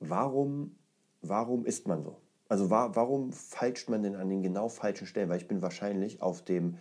warum, 0.00 0.74
warum 1.20 1.66
ist 1.66 1.86
man 1.86 2.02
so? 2.02 2.16
Also 2.48 2.70
war, 2.70 2.96
warum 2.96 3.32
falscht 3.32 3.88
man 3.88 4.02
denn 4.02 4.16
an 4.16 4.28
den 4.28 4.42
genau 4.42 4.68
falschen 4.68 5.06
Stellen? 5.06 5.28
Weil 5.28 5.38
ich 5.38 5.48
bin 5.48 5.60
wahrscheinlich 5.60 6.22
auf 6.22 6.42
dem 6.42 6.78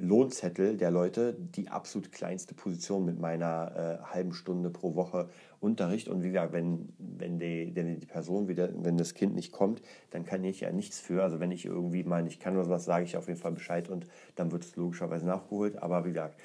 Lohnzettel 0.00 0.76
der 0.76 0.92
Leute 0.92 1.34
die 1.34 1.68
absolut 1.68 2.12
kleinste 2.12 2.54
Position 2.54 3.04
mit 3.04 3.18
meiner 3.18 4.00
äh, 4.04 4.04
halben 4.04 4.32
Stunde 4.32 4.70
pro 4.70 4.94
Woche 4.94 5.28
Unterricht. 5.60 6.06
Und 6.06 6.22
wie 6.22 6.28
gesagt, 6.28 6.52
wenn, 6.52 6.92
wenn, 6.98 7.40
die, 7.40 7.72
wenn 7.74 7.98
die 7.98 8.06
Person 8.06 8.46
wieder, 8.46 8.68
wenn 8.84 8.96
das 8.96 9.14
Kind 9.14 9.34
nicht 9.34 9.50
kommt, 9.50 9.82
dann 10.10 10.24
kann 10.24 10.44
ich 10.44 10.60
ja 10.60 10.70
nichts 10.70 11.00
für. 11.00 11.24
Also 11.24 11.40
wenn 11.40 11.50
ich 11.50 11.64
irgendwie 11.64 12.04
mal 12.04 12.22
nicht 12.22 12.40
kann 12.40 12.54
oder 12.54 12.66
sowas, 12.66 12.84
sage 12.84 13.04
ich 13.04 13.16
auf 13.16 13.26
jeden 13.26 13.40
Fall 13.40 13.52
Bescheid 13.52 13.88
und 13.88 14.06
dann 14.36 14.52
wird 14.52 14.64
es 14.64 14.76
logischerweise 14.76 15.26
nachgeholt. 15.26 15.82
Aber 15.82 16.04
wie 16.04 16.10
gesagt, 16.10 16.38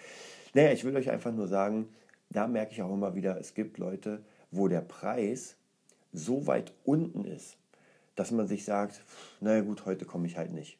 naja, 0.55 0.71
ich 0.71 0.83
will 0.83 0.95
euch 0.95 1.11
einfach 1.11 1.31
nur 1.31 1.47
sagen, 1.47 1.87
da 2.31 2.47
merke 2.47 2.71
ich 2.71 2.81
auch 2.81 2.93
immer 2.93 3.13
wieder, 3.13 3.39
es 3.39 3.53
gibt 3.53 3.77
Leute, 3.77 4.23
wo 4.49 4.67
der 4.67 4.81
Preis 4.81 5.55
so 6.13 6.47
weit 6.47 6.73
unten 6.83 7.25
ist, 7.25 7.57
dass 8.15 8.31
man 8.31 8.47
sich 8.47 8.65
sagt, 8.65 9.03
naja 9.39 9.61
gut, 9.61 9.85
heute 9.85 10.05
komme 10.05 10.25
ich 10.25 10.37
halt 10.37 10.51
nicht. 10.51 10.79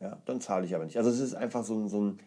Ja, 0.00 0.18
dann 0.26 0.40
zahle 0.40 0.66
ich 0.66 0.74
aber 0.74 0.84
nicht. 0.84 0.96
Also 0.96 1.10
es 1.10 1.20
ist 1.20 1.34
einfach 1.34 1.64
so 1.64 1.74
ein, 1.74 1.88
so 1.88 2.00
ein 2.02 2.18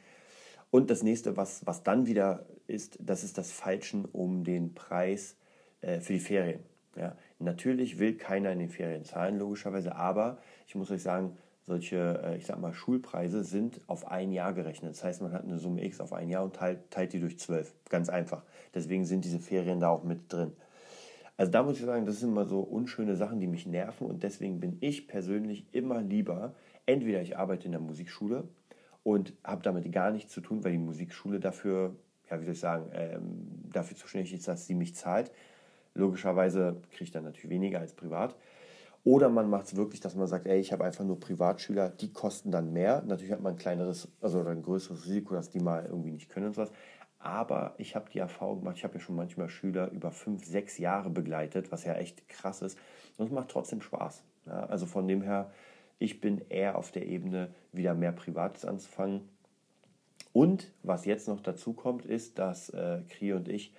und 0.72 0.90
das 0.90 1.04
nächste, 1.04 1.36
was, 1.36 1.66
was 1.66 1.84
dann 1.84 2.08
wieder 2.08 2.46
ist, 2.68 2.98
das 3.02 3.24
ist 3.24 3.38
das 3.38 3.52
Falschen 3.52 4.06
um 4.06 4.44
den 4.44 4.74
Preis 4.74 5.36
äh, 5.82 6.00
für 6.00 6.14
die 6.14 6.20
Ferien. 6.20 6.62
Ja, 6.96 7.16
natürlich 7.40 8.00
will 8.00 8.18
keiner 8.18 8.52
in 8.52 8.60
den 8.60 8.70
Ferien 8.70 9.04
zahlen, 9.04 9.38
logischerweise, 9.38 9.96
aber 9.96 10.38
ich 10.68 10.76
muss 10.76 10.92
euch 10.92 11.02
sagen, 11.02 11.38
solche, 11.66 12.22
äh, 12.24 12.38
ich 12.38 12.46
sag 12.46 12.60
mal, 12.60 12.74
Schulpreise 12.74 13.44
sind 13.44 13.82
auf 13.88 14.08
ein 14.08 14.32
Jahr 14.32 14.54
gerechnet. 14.54 14.92
Das 14.92 15.04
heißt, 15.04 15.22
man 15.22 15.32
hat 15.32 15.44
eine 15.44 15.60
Summe 15.60 15.84
X 15.86 16.00
auf 16.00 16.14
ein 16.14 16.30
Jahr 16.30 16.44
und 16.44 16.56
teilt, 16.56 16.90
teilt 16.90 17.14
die 17.14 17.20
durch 17.20 17.38
zwölf. 17.40 17.74
Ganz 17.90 18.10
einfach. 18.10 18.44
Deswegen 18.74 19.06
sind 19.06 19.26
diese 19.26 19.40
Ferien 19.40 19.80
da 19.80 19.90
auch 19.90 20.04
mit 20.04 20.32
drin. 20.32 20.54
Also 21.38 21.52
da 21.52 21.64
muss 21.64 21.80
ich 21.80 21.86
sagen, 21.86 22.06
das 22.06 22.20
sind 22.20 22.30
immer 22.30 22.46
so 22.46 22.60
unschöne 22.60 23.16
Sachen, 23.16 23.40
die 23.40 23.48
mich 23.48 23.66
nerven 23.66 24.06
und 24.06 24.22
deswegen 24.24 24.60
bin 24.60 24.78
ich 24.80 25.08
persönlich 25.08 25.66
immer 25.72 26.02
lieber, 26.02 26.54
entweder 26.86 27.22
ich 27.22 27.38
arbeite 27.38 27.66
in 27.66 27.72
der 27.72 27.82
Musikschule 27.82 28.48
und 29.04 29.34
habe 29.44 29.62
damit 29.64 29.92
gar 29.92 30.12
nichts 30.12 30.32
zu 30.32 30.42
tun, 30.42 30.64
weil 30.64 30.74
die 30.74 30.78
Musikschule 30.78 31.40
dafür, 31.40 31.96
ja, 32.30 32.40
wie 32.40 32.46
soll 32.46 32.54
ich 32.54 32.60
sagen, 32.60 32.90
ähm, 32.94 33.48
dafür 33.72 33.98
zuständig 33.98 34.34
ist, 34.34 34.48
dass 34.48 34.68
sie 34.68 34.76
mich 34.76 34.96
zahlt. 34.96 35.32
Logischerweise 35.94 36.82
kriege 36.92 37.06
ich 37.06 37.12
dann 37.12 37.24
natürlich 37.24 37.50
weniger 37.50 37.80
als 37.80 37.94
privat. 37.94 38.36
Oder 39.04 39.30
man 39.30 39.50
macht 39.50 39.66
es 39.66 39.76
wirklich, 39.76 40.00
dass 40.00 40.16
man 40.16 40.28
sagt, 40.28 40.46
ey, 40.46 40.60
ich 40.60 40.72
habe 40.72 40.84
einfach 40.84 41.04
nur 41.04 41.20
Privatschüler, 41.20 41.90
die 41.90 42.14
kosten 42.14 42.52
dann 42.52 42.72
mehr. 42.72 43.02
Natürlich 43.02 43.32
hat 43.32 43.42
man 43.42 43.54
ein 43.54 43.58
kleineres, 43.58 44.08
also 44.22 44.42
ein 44.46 44.62
größeres 44.62 45.06
Risiko, 45.06 45.34
dass 45.34 45.50
die 45.50 45.60
mal 45.60 45.86
irgendwie 45.86 46.12
nicht 46.12 46.30
können 46.30 46.48
und 46.48 46.54
sowas. 46.54 46.72
Aber 47.18 47.74
ich 47.78 47.96
habe 47.96 48.10
die 48.12 48.20
Erfahrung 48.20 48.60
gemacht, 48.60 48.78
ich 48.78 48.84
habe 48.84 48.96
ja 48.96 49.00
schon 49.00 49.16
manchmal 49.16 49.50
Schüler 49.50 49.92
über 49.92 50.12
fünf, 50.12 50.46
sechs 50.46 50.78
Jahre 50.78 51.10
begleitet, 51.10 51.72
was 51.72 51.84
ja 51.84 51.94
echt 51.94 52.28
krass 52.30 52.62
ist. 52.62 52.78
Und 53.18 53.28
es 53.28 53.32
macht 53.32 53.50
trotzdem 53.50 53.82
Spaß. 53.82 54.24
Ja, 54.48 54.66
also 54.66 54.86
von 54.86 55.08
dem 55.08 55.22
her, 55.22 55.52
ich 56.02 56.20
bin 56.20 56.42
eher 56.50 56.78
auf 56.78 56.92
der 56.92 57.06
Ebene, 57.06 57.50
wieder 57.72 57.94
mehr 57.94 58.12
Privates 58.12 58.66
anzufangen. 58.66 59.22
Und 60.34 60.72
was 60.82 61.06
jetzt 61.06 61.28
noch 61.28 61.42
dazu 61.42 61.74
kommt, 61.74 62.06
ist, 62.06 62.40
dass 62.40 62.70
äh, 62.70 63.02
Kri 63.08 63.34
und 63.34 63.48
ich 63.48 63.74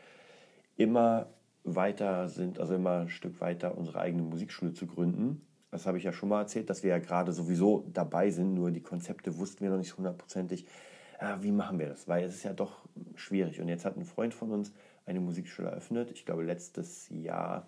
immer 0.76 1.26
weiter 1.64 2.28
sind, 2.28 2.60
also 2.60 2.74
immer 2.74 3.00
ein 3.00 3.08
Stück 3.08 3.40
weiter 3.40 3.76
unsere 3.76 4.00
eigene 4.00 4.22
Musikschule 4.22 4.72
zu 4.72 4.86
gründen. 4.86 5.44
Das 5.72 5.86
habe 5.86 5.98
ich 5.98 6.04
ja 6.04 6.12
schon 6.12 6.28
mal 6.28 6.42
erzählt, 6.42 6.70
dass 6.70 6.84
wir 6.84 6.90
ja 6.90 6.98
gerade 6.98 7.32
sowieso 7.32 7.86
dabei 7.92 8.30
sind, 8.30 8.54
nur 8.54 8.70
die 8.70 8.82
Konzepte 8.82 9.38
wussten 9.38 9.64
wir 9.64 9.70
noch 9.70 9.78
nicht 9.78 9.96
hundertprozentig. 9.96 10.66
Äh, 11.18 11.36
wie 11.40 11.52
machen 11.52 11.80
wir 11.80 11.88
das? 11.88 12.06
Weil 12.06 12.24
es 12.24 12.36
ist 12.36 12.44
ja 12.44 12.52
doch 12.52 12.86
schwierig. 13.16 13.60
Und 13.60 13.68
jetzt 13.68 13.84
hat 13.84 13.96
ein 13.96 14.04
Freund 14.04 14.32
von 14.32 14.52
uns 14.52 14.72
eine 15.06 15.18
Musikschule 15.18 15.68
eröffnet, 15.68 16.12
ich 16.12 16.24
glaube 16.24 16.44
letztes 16.44 17.08
Jahr, 17.08 17.66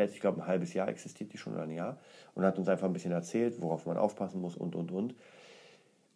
jetzt, 0.00 0.14
ich 0.14 0.20
glaube, 0.20 0.40
ein 0.42 0.46
halbes 0.46 0.74
Jahr 0.74 0.88
existiert 0.88 1.32
die 1.32 1.38
schon 1.38 1.54
oder 1.54 1.62
ein 1.62 1.70
Jahr 1.70 1.98
und 2.34 2.44
hat 2.44 2.58
uns 2.58 2.68
einfach 2.68 2.86
ein 2.86 2.92
bisschen 2.92 3.12
erzählt, 3.12 3.60
worauf 3.60 3.86
man 3.86 3.96
aufpassen 3.96 4.40
muss 4.40 4.56
und, 4.56 4.74
und, 4.74 4.90
und. 4.92 5.14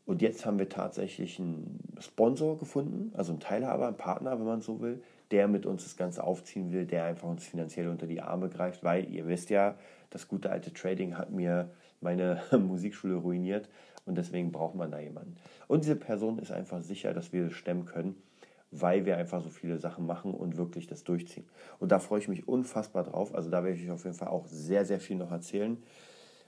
Und 0.07 0.21
jetzt 0.21 0.45
haben 0.45 0.59
wir 0.59 0.69
tatsächlich 0.69 1.39
einen 1.39 1.81
Sponsor 1.99 2.59
gefunden, 2.59 3.13
also 3.17 3.33
einen 3.33 3.41
Teilhaber, 3.41 3.87
einen 3.87 3.97
Partner, 3.97 4.39
wenn 4.39 4.47
man 4.47 4.61
so 4.61 4.81
will, 4.81 5.03
der 5.31 5.49
mit 5.49 5.65
uns 5.65 5.85
das 5.85 5.97
Ganze 5.97 6.25
aufziehen 6.25 6.73
will, 6.73 6.85
der 6.85 7.05
einfach 7.05 7.29
uns 7.29 7.47
finanziell 7.47 7.89
unter 7.89 8.07
die 8.07 8.21
Arme 8.21 8.51
greift, 8.51 8.85
weil 8.85 9.11
ihr 9.11 9.27
wisst 9.27 9.49
ja, 9.49 9.77
das 10.11 10.29
gute 10.29 10.51
alte 10.51 10.73
Trading 10.73 11.17
hat 11.17 11.31
mir 11.31 11.71
meine 12.01 12.43
Musikschule 12.53 13.15
ruiniert 13.15 13.71
und 14.05 14.19
deswegen 14.19 14.53
braucht 14.53 14.75
man 14.75 14.91
da 14.91 14.99
jemanden. 14.99 15.37
Und 15.69 15.85
diese 15.85 15.97
Person 15.97 16.39
ist 16.39 16.53
einfach 16.53 16.83
sicher, 16.83 17.15
dass 17.15 17.33
wir 17.33 17.45
das 17.45 17.55
stemmen 17.55 17.87
können 17.87 18.15
weil 18.81 19.07
wir 19.07 19.17
einfach 19.17 19.43
so 19.43 19.51
viele 19.51 19.79
Sachen 19.79 20.07
machen 20.07 20.35
und 20.35 20.57
wirklich 20.57 20.87
das 20.87 21.05
durchziehen. 21.05 21.47
Und 21.79 21.93
da 21.93 21.99
freue 21.99 22.19
ich 22.19 22.29
mich 22.29 22.49
unfassbar 22.49 23.05
drauf. 23.05 23.35
Also 23.35 23.51
da 23.51 23.63
werde 23.63 23.79
ich 23.79 23.91
auf 23.91 24.05
jeden 24.05 24.17
Fall 24.17 24.29
auch 24.29 24.47
sehr, 24.47 24.85
sehr 24.85 25.01
viel 25.01 25.17
noch 25.17 25.31
erzählen. 25.31 25.79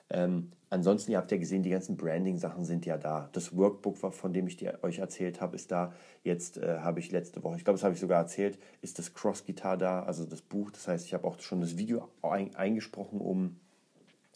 Ähm, 0.08 0.52
ansonsten, 0.70 1.12
ihr 1.12 1.18
habt 1.18 1.30
ja 1.32 1.38
gesehen, 1.38 1.62
die 1.62 1.70
ganzen 1.70 1.96
Branding-Sachen 1.96 2.64
sind 2.64 2.86
ja 2.86 2.96
da. 2.96 3.28
Das 3.32 3.56
Workbook, 3.56 3.96
von 3.96 4.32
dem 4.32 4.46
ich 4.46 4.56
dir, 4.56 4.78
euch 4.82 4.98
erzählt 4.98 5.40
habe, 5.40 5.56
ist 5.56 5.72
da. 5.72 5.92
Jetzt 6.22 6.58
äh, 6.58 6.78
habe 6.80 7.00
ich 7.00 7.10
letzte 7.10 7.42
Woche, 7.42 7.56
ich 7.56 7.64
glaube, 7.64 7.76
das 7.76 7.84
habe 7.84 7.94
ich 7.94 8.00
sogar 8.00 8.20
erzählt, 8.20 8.58
ist 8.82 8.98
das 8.98 9.14
Cross-Guitar 9.14 9.76
da, 9.76 10.02
also 10.02 10.24
das 10.24 10.42
Buch. 10.42 10.70
Das 10.70 10.86
heißt, 10.88 11.06
ich 11.06 11.14
habe 11.14 11.26
auch 11.26 11.38
schon 11.40 11.60
das 11.60 11.76
Video 11.76 12.08
ein, 12.22 12.54
eingesprochen, 12.54 13.20
um 13.20 13.56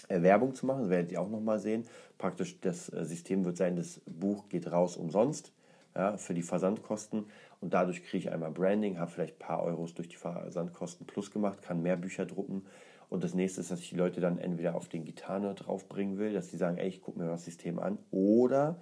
äh, 0.08 0.22
Werbung 0.22 0.54
zu 0.54 0.66
machen. 0.66 0.82
Das 0.82 0.90
werdet 0.90 1.12
ihr 1.12 1.20
auch 1.20 1.30
nochmal 1.30 1.58
sehen. 1.58 1.84
Praktisch 2.18 2.60
das 2.60 2.92
äh, 2.92 3.04
System 3.04 3.44
wird 3.44 3.56
sein, 3.56 3.76
das 3.76 4.00
Buch 4.06 4.48
geht 4.48 4.70
raus 4.70 4.96
umsonst 4.96 5.52
ja, 5.94 6.16
für 6.16 6.34
die 6.34 6.42
Versandkosten 6.42 7.26
und 7.60 7.74
dadurch 7.74 8.02
kriege 8.02 8.18
ich 8.18 8.32
einmal 8.32 8.50
Branding, 8.50 8.98
habe 8.98 9.10
vielleicht 9.10 9.36
ein 9.36 9.46
paar 9.46 9.62
Euros 9.62 9.94
durch 9.94 10.08
die 10.08 10.16
Versandkosten 10.16 11.06
plus 11.06 11.30
gemacht, 11.30 11.62
kann 11.62 11.82
mehr 11.82 11.96
Bücher 11.96 12.26
drucken 12.26 12.64
und 13.10 13.24
das 13.24 13.34
nächste 13.34 13.60
ist, 13.60 13.70
dass 13.70 13.80
ich 13.80 13.90
die 13.90 13.96
Leute 13.96 14.20
dann 14.20 14.38
entweder 14.38 14.76
auf 14.76 14.88
den 14.88 15.04
Gitarre 15.04 15.54
draufbringen 15.54 16.16
will, 16.16 16.32
dass 16.32 16.48
sie 16.48 16.56
sagen, 16.56 16.78
ey, 16.78 16.88
ich 16.88 17.02
gucke 17.02 17.18
mir 17.18 17.26
das 17.26 17.44
System 17.44 17.78
an 17.80 17.98
oder 18.12 18.80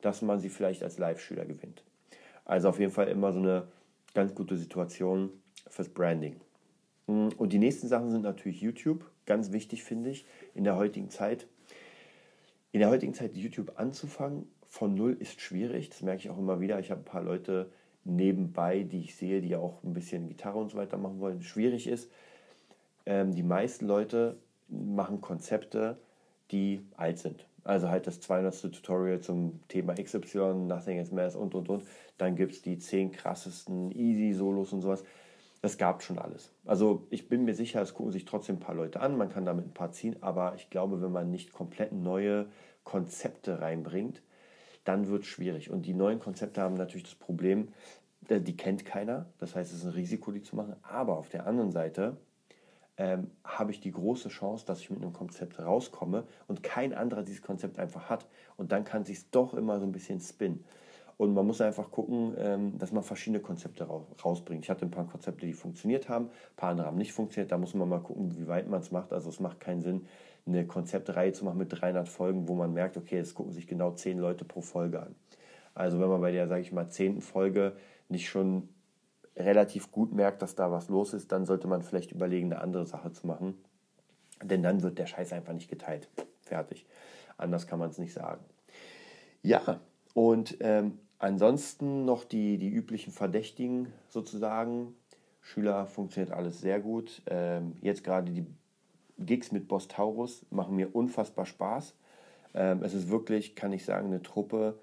dass 0.00 0.22
man 0.22 0.40
sie 0.40 0.48
vielleicht 0.48 0.82
als 0.82 0.98
Live-Schüler 0.98 1.44
gewinnt. 1.44 1.84
Also 2.44 2.70
auf 2.70 2.80
jeden 2.80 2.92
Fall 2.92 3.08
immer 3.08 3.32
so 3.32 3.40
eine 3.40 3.68
ganz 4.14 4.34
gute 4.34 4.56
Situation 4.56 5.30
fürs 5.68 5.90
Branding. 5.90 6.36
Und 7.06 7.52
die 7.52 7.58
nächsten 7.58 7.88
Sachen 7.88 8.10
sind 8.10 8.22
natürlich 8.22 8.62
YouTube. 8.62 9.10
Ganz 9.26 9.52
wichtig 9.52 9.84
finde 9.84 10.10
ich 10.10 10.24
in 10.54 10.64
der 10.64 10.76
heutigen 10.76 11.10
Zeit. 11.10 11.46
In 12.72 12.80
der 12.80 12.88
heutigen 12.88 13.12
Zeit 13.12 13.36
YouTube 13.36 13.78
anzufangen 13.78 14.46
von 14.68 14.94
null 14.94 15.16
ist 15.18 15.40
schwierig. 15.40 15.90
Das 15.90 16.02
merke 16.02 16.20
ich 16.20 16.30
auch 16.30 16.38
immer 16.38 16.60
wieder. 16.60 16.78
Ich 16.78 16.90
habe 16.90 17.02
ein 17.02 17.04
paar 17.04 17.22
Leute 17.22 17.70
nebenbei, 18.08 18.82
die 18.82 19.00
ich 19.00 19.16
sehe, 19.16 19.40
die 19.40 19.54
auch 19.56 19.82
ein 19.84 19.92
bisschen 19.92 20.28
Gitarre 20.28 20.58
und 20.58 20.70
so 20.70 20.76
weiter 20.76 20.96
machen 20.96 21.20
wollen. 21.20 21.42
Schwierig 21.42 21.86
ist, 21.86 22.10
ähm, 23.06 23.34
die 23.34 23.42
meisten 23.42 23.86
Leute 23.86 24.36
machen 24.68 25.20
Konzepte, 25.20 25.98
die 26.50 26.82
alt 26.96 27.18
sind. 27.18 27.46
Also 27.64 27.88
halt 27.90 28.06
das 28.06 28.20
200. 28.20 28.72
Tutorial 28.72 29.20
zum 29.20 29.60
Thema 29.68 29.94
XY, 29.94 30.54
Nothing 30.54 30.98
is 30.98 31.12
Mass 31.12 31.36
und 31.36 31.54
und 31.54 31.68
und. 31.68 31.84
Dann 32.16 32.34
gibt 32.34 32.52
es 32.52 32.62
die 32.62 32.78
10 32.78 33.12
krassesten 33.12 33.92
Easy-Solos 33.92 34.72
und 34.72 34.80
sowas. 34.80 35.04
Das 35.60 35.76
gab 35.76 36.02
schon 36.02 36.18
alles. 36.18 36.52
Also 36.64 37.06
ich 37.10 37.28
bin 37.28 37.44
mir 37.44 37.54
sicher, 37.54 37.82
es 37.82 37.92
gucken 37.92 38.12
sich 38.12 38.24
trotzdem 38.24 38.56
ein 38.56 38.60
paar 38.60 38.74
Leute 38.74 39.00
an, 39.00 39.16
man 39.16 39.28
kann 39.28 39.44
damit 39.44 39.66
ein 39.66 39.74
paar 39.74 39.90
ziehen, 39.90 40.16
aber 40.20 40.54
ich 40.54 40.70
glaube, 40.70 41.02
wenn 41.02 41.10
man 41.10 41.30
nicht 41.30 41.52
komplett 41.52 41.92
neue 41.92 42.46
Konzepte 42.84 43.60
reinbringt, 43.60 44.22
dann 44.88 45.06
wird 45.08 45.22
es 45.22 45.28
schwierig. 45.28 45.70
Und 45.70 45.84
die 45.84 45.92
neuen 45.92 46.18
Konzepte 46.18 46.62
haben 46.62 46.74
natürlich 46.74 47.04
das 47.04 47.14
Problem, 47.14 47.68
äh, 48.28 48.40
die 48.40 48.56
kennt 48.56 48.86
keiner. 48.86 49.26
Das 49.38 49.54
heißt, 49.54 49.70
es 49.72 49.80
ist 49.80 49.84
ein 49.84 49.92
Risiko, 49.92 50.32
die 50.32 50.42
zu 50.42 50.56
machen. 50.56 50.76
Aber 50.82 51.18
auf 51.18 51.28
der 51.28 51.46
anderen 51.46 51.70
Seite 51.70 52.16
ähm, 52.96 53.30
habe 53.44 53.70
ich 53.70 53.80
die 53.80 53.92
große 53.92 54.30
Chance, 54.30 54.64
dass 54.64 54.80
ich 54.80 54.90
mit 54.90 55.02
einem 55.02 55.12
Konzept 55.12 55.60
rauskomme 55.60 56.24
und 56.46 56.62
kein 56.62 56.94
anderer 56.94 57.22
dieses 57.22 57.42
Konzept 57.42 57.78
einfach 57.78 58.08
hat. 58.08 58.26
Und 58.56 58.72
dann 58.72 58.84
kann 58.84 59.04
sich 59.04 59.30
doch 59.30 59.52
immer 59.52 59.78
so 59.78 59.84
ein 59.84 59.92
bisschen 59.92 60.20
spinnen. 60.20 60.64
Und 61.18 61.34
man 61.34 61.46
muss 61.46 61.60
einfach 61.60 61.90
gucken, 61.90 62.34
ähm, 62.38 62.78
dass 62.78 62.92
man 62.92 63.02
verschiedene 63.02 63.40
Konzepte 63.40 63.84
rausbringt. 64.24 64.64
Ich 64.64 64.70
hatte 64.70 64.86
ein 64.86 64.92
paar 64.92 65.08
Konzepte, 65.08 65.46
die 65.46 65.52
funktioniert 65.52 66.08
haben, 66.08 66.26
ein 66.26 66.56
paar 66.56 66.70
andere 66.70 66.86
haben 66.86 66.96
nicht 66.96 67.12
funktioniert. 67.12 67.50
Da 67.50 67.58
muss 67.58 67.74
man 67.74 67.88
mal 67.88 67.98
gucken, 67.98 68.36
wie 68.38 68.46
weit 68.46 68.68
man 68.68 68.80
es 68.80 68.92
macht. 68.92 69.12
Also 69.12 69.28
es 69.28 69.40
macht 69.40 69.58
keinen 69.58 69.82
Sinn, 69.82 70.06
eine 70.46 70.64
Konzeptreihe 70.64 71.32
zu 71.32 71.44
machen 71.44 71.58
mit 71.58 71.72
300 71.72 72.08
Folgen, 72.08 72.46
wo 72.46 72.54
man 72.54 72.72
merkt, 72.72 72.96
okay, 72.96 73.18
es 73.18 73.34
gucken 73.34 73.52
sich 73.52 73.66
genau 73.66 73.90
10 73.90 74.16
Leute 74.18 74.44
pro 74.44 74.60
Folge 74.60 75.02
an. 75.02 75.16
Also 75.74 75.98
wenn 75.98 76.08
man 76.08 76.20
bei 76.20 76.30
der, 76.30 76.46
sage 76.46 76.62
ich 76.62 76.72
mal, 76.72 76.88
10. 76.88 77.20
Folge 77.20 77.76
nicht 78.08 78.28
schon 78.28 78.68
relativ 79.36 79.90
gut 79.90 80.12
merkt, 80.14 80.40
dass 80.40 80.54
da 80.54 80.70
was 80.70 80.88
los 80.88 81.14
ist, 81.14 81.32
dann 81.32 81.46
sollte 81.46 81.66
man 81.66 81.82
vielleicht 81.82 82.12
überlegen, 82.12 82.52
eine 82.52 82.62
andere 82.62 82.86
Sache 82.86 83.10
zu 83.10 83.26
machen. 83.26 83.54
Denn 84.42 84.62
dann 84.62 84.82
wird 84.82 84.98
der 84.98 85.06
Scheiß 85.06 85.32
einfach 85.32 85.52
nicht 85.52 85.68
geteilt. 85.68 86.08
Fertig. 86.42 86.86
Anders 87.36 87.66
kann 87.66 87.80
man 87.80 87.90
es 87.90 87.98
nicht 87.98 88.12
sagen. 88.12 88.44
Ja, 89.42 89.80
und 90.14 90.56
ähm, 90.60 90.98
ansonsten 91.18 92.04
noch 92.04 92.24
die, 92.24 92.58
die 92.58 92.68
üblichen 92.68 93.12
Verdächtigen 93.12 93.92
sozusagen. 94.08 94.94
Schüler 95.40 95.86
funktioniert 95.86 96.32
alles 96.32 96.60
sehr 96.60 96.80
gut. 96.80 97.22
Ähm, 97.26 97.76
jetzt 97.80 98.04
gerade 98.04 98.30
die 98.30 98.46
Gigs 99.18 99.50
mit 99.50 99.68
Boss 99.68 99.88
Taurus 99.88 100.44
machen 100.50 100.76
mir 100.76 100.94
unfassbar 100.94 101.46
Spaß. 101.46 101.94
Ähm, 102.54 102.82
es 102.82 102.94
ist 102.94 103.08
wirklich, 103.08 103.56
kann 103.56 103.72
ich 103.72 103.84
sagen, 103.84 104.08
eine 104.08 104.22
Truppe, 104.22 104.78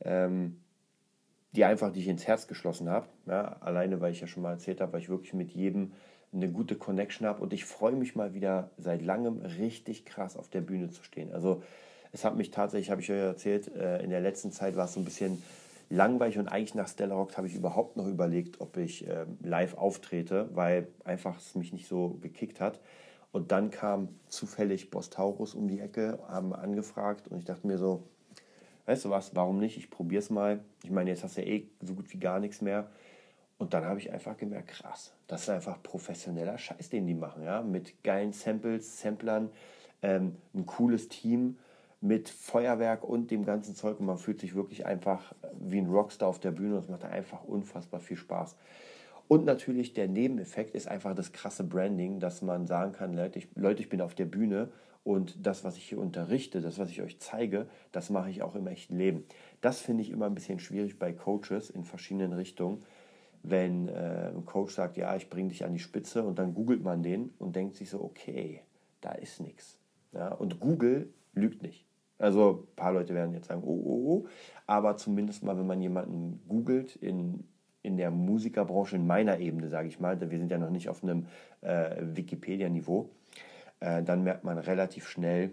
ähm, 0.00 0.60
die 1.52 1.64
einfach, 1.64 1.92
die 1.92 2.00
ich 2.00 2.08
ins 2.08 2.26
Herz 2.26 2.46
geschlossen 2.46 2.88
habe. 2.88 3.06
Ja, 3.26 3.56
alleine, 3.60 4.00
weil 4.00 4.12
ich 4.12 4.20
ja 4.20 4.26
schon 4.26 4.42
mal 4.42 4.52
erzählt 4.52 4.80
habe, 4.80 4.94
weil 4.94 5.00
ich 5.00 5.08
wirklich 5.08 5.34
mit 5.34 5.50
jedem 5.50 5.92
eine 6.32 6.50
gute 6.50 6.74
Connection 6.74 7.26
habe 7.26 7.42
und 7.42 7.52
ich 7.52 7.64
freue 7.64 7.92
mich 7.92 8.16
mal 8.16 8.34
wieder 8.34 8.70
seit 8.76 9.02
langem 9.02 9.38
richtig 9.38 10.04
krass 10.04 10.36
auf 10.36 10.48
der 10.48 10.62
Bühne 10.62 10.90
zu 10.90 11.04
stehen. 11.04 11.32
Also 11.32 11.62
es 12.10 12.24
hat 12.24 12.36
mich 12.36 12.50
tatsächlich, 12.50 12.90
habe 12.90 13.00
ich 13.00 13.10
euch 13.10 13.18
erzählt, 13.18 13.74
äh, 13.74 14.02
in 14.02 14.10
der 14.10 14.20
letzten 14.20 14.50
Zeit 14.50 14.76
war 14.76 14.86
es 14.86 14.94
so 14.94 15.00
ein 15.00 15.04
bisschen 15.04 15.42
langweilig 15.94 16.38
und 16.38 16.48
eigentlich 16.48 16.74
nach 16.74 16.88
Stella 16.88 17.14
Rock 17.14 17.36
habe 17.36 17.46
ich 17.46 17.54
überhaupt 17.54 17.96
noch 17.96 18.06
überlegt, 18.06 18.60
ob 18.60 18.76
ich 18.76 19.06
ähm, 19.08 19.38
live 19.42 19.76
auftrete, 19.76 20.48
weil 20.54 20.88
einfach 21.04 21.38
es 21.38 21.54
mich 21.54 21.72
nicht 21.72 21.86
so 21.86 22.18
gekickt 22.20 22.60
hat. 22.60 22.80
Und 23.32 23.50
dann 23.50 23.70
kam 23.70 24.08
zufällig 24.28 24.90
Boss 24.90 25.10
Taurus 25.10 25.54
um 25.54 25.66
die 25.66 25.80
Ecke, 25.80 26.18
haben 26.28 26.52
angefragt 26.52 27.28
und 27.28 27.38
ich 27.38 27.44
dachte 27.44 27.66
mir 27.66 27.78
so, 27.78 28.04
weißt 28.86 29.06
du 29.06 29.10
was, 29.10 29.34
warum 29.34 29.58
nicht? 29.58 29.76
Ich 29.76 29.90
probiere 29.90 30.20
es 30.20 30.30
mal. 30.30 30.60
Ich 30.84 30.90
meine, 30.90 31.10
jetzt 31.10 31.24
hast 31.24 31.36
du 31.36 31.40
ja 31.40 31.48
eh 31.48 31.68
so 31.80 31.94
gut 31.94 32.12
wie 32.12 32.18
gar 32.18 32.38
nichts 32.38 32.60
mehr. 32.60 32.88
Und 33.58 33.72
dann 33.72 33.84
habe 33.84 33.98
ich 33.98 34.12
einfach 34.12 34.36
gemerkt, 34.36 34.68
krass, 34.68 35.14
das 35.26 35.42
ist 35.42 35.48
einfach 35.48 35.82
professioneller 35.82 36.58
Scheiß, 36.58 36.90
den 36.90 37.06
die 37.06 37.14
machen, 37.14 37.44
ja, 37.44 37.62
mit 37.62 38.02
geilen 38.02 38.32
Samples, 38.32 39.00
Samplern, 39.00 39.50
ähm, 40.02 40.36
ein 40.54 40.66
cooles 40.66 41.08
Team 41.08 41.56
mit 42.04 42.28
Feuerwerk 42.28 43.02
und 43.02 43.30
dem 43.30 43.46
ganzen 43.46 43.74
Zeug 43.74 43.98
und 43.98 44.04
man 44.04 44.18
fühlt 44.18 44.38
sich 44.38 44.54
wirklich 44.54 44.84
einfach 44.84 45.34
wie 45.58 45.78
ein 45.78 45.88
Rockstar 45.88 46.28
auf 46.28 46.38
der 46.38 46.50
Bühne 46.50 46.74
und 46.74 46.82
es 46.82 46.88
macht 46.90 47.02
einfach 47.02 47.44
unfassbar 47.44 47.98
viel 47.98 48.18
Spaß. 48.18 48.56
Und 49.26 49.46
natürlich 49.46 49.94
der 49.94 50.06
Nebeneffekt 50.06 50.74
ist 50.74 50.86
einfach 50.86 51.14
das 51.14 51.32
krasse 51.32 51.64
Branding, 51.64 52.20
dass 52.20 52.42
man 52.42 52.66
sagen 52.66 52.92
kann, 52.92 53.14
Leute 53.14 53.38
ich, 53.38 53.48
Leute, 53.54 53.80
ich 53.80 53.88
bin 53.88 54.02
auf 54.02 54.14
der 54.14 54.26
Bühne 54.26 54.68
und 55.02 55.46
das, 55.46 55.64
was 55.64 55.78
ich 55.78 55.84
hier 55.84 55.98
unterrichte, 55.98 56.60
das, 56.60 56.78
was 56.78 56.90
ich 56.90 57.00
euch 57.00 57.18
zeige, 57.20 57.68
das 57.90 58.10
mache 58.10 58.28
ich 58.28 58.42
auch 58.42 58.54
im 58.54 58.66
echten 58.66 58.98
Leben. 58.98 59.24
Das 59.62 59.80
finde 59.80 60.02
ich 60.02 60.10
immer 60.10 60.26
ein 60.26 60.34
bisschen 60.34 60.58
schwierig 60.58 60.98
bei 60.98 61.10
Coaches 61.10 61.70
in 61.70 61.84
verschiedenen 61.84 62.34
Richtungen. 62.34 62.84
Wenn 63.42 63.88
äh, 63.88 64.28
ein 64.28 64.44
Coach 64.44 64.74
sagt, 64.74 64.98
ja, 64.98 65.16
ich 65.16 65.30
bringe 65.30 65.48
dich 65.48 65.64
an 65.64 65.72
die 65.72 65.78
Spitze 65.78 66.22
und 66.22 66.38
dann 66.38 66.52
googelt 66.52 66.82
man 66.82 67.02
den 67.02 67.32
und 67.38 67.56
denkt 67.56 67.76
sich 67.76 67.88
so, 67.88 68.02
okay, 68.02 68.60
da 69.00 69.12
ist 69.12 69.40
nichts. 69.40 69.78
Ja, 70.12 70.34
und 70.34 70.60
Google 70.60 71.08
lügt 71.32 71.62
nicht. 71.62 71.86
Also 72.18 72.66
ein 72.72 72.76
paar 72.76 72.92
Leute 72.92 73.14
werden 73.14 73.34
jetzt 73.34 73.48
sagen, 73.48 73.62
oh, 73.64 73.82
oh, 73.84 74.04
oh, 74.06 74.28
aber 74.66 74.96
zumindest 74.96 75.42
mal, 75.42 75.58
wenn 75.58 75.66
man 75.66 75.80
jemanden 75.80 76.40
googelt 76.48 76.96
in 76.96 77.44
in 77.84 77.98
der 77.98 78.10
Musikerbranche, 78.10 78.96
in 78.96 79.06
meiner 79.06 79.38
Ebene, 79.38 79.68
sage 79.68 79.88
ich 79.88 80.00
mal, 80.00 80.18
wir 80.18 80.38
sind 80.38 80.50
ja 80.50 80.56
noch 80.56 80.70
nicht 80.70 80.88
auf 80.88 81.02
einem 81.02 81.26
äh, 81.60 81.96
Wikipedia-Niveau, 82.00 83.10
äh, 83.80 84.02
dann 84.02 84.24
merkt 84.24 84.42
man 84.42 84.56
relativ 84.56 85.06
schnell, 85.06 85.50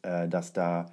äh, 0.00 0.26
dass 0.26 0.54
da, 0.54 0.86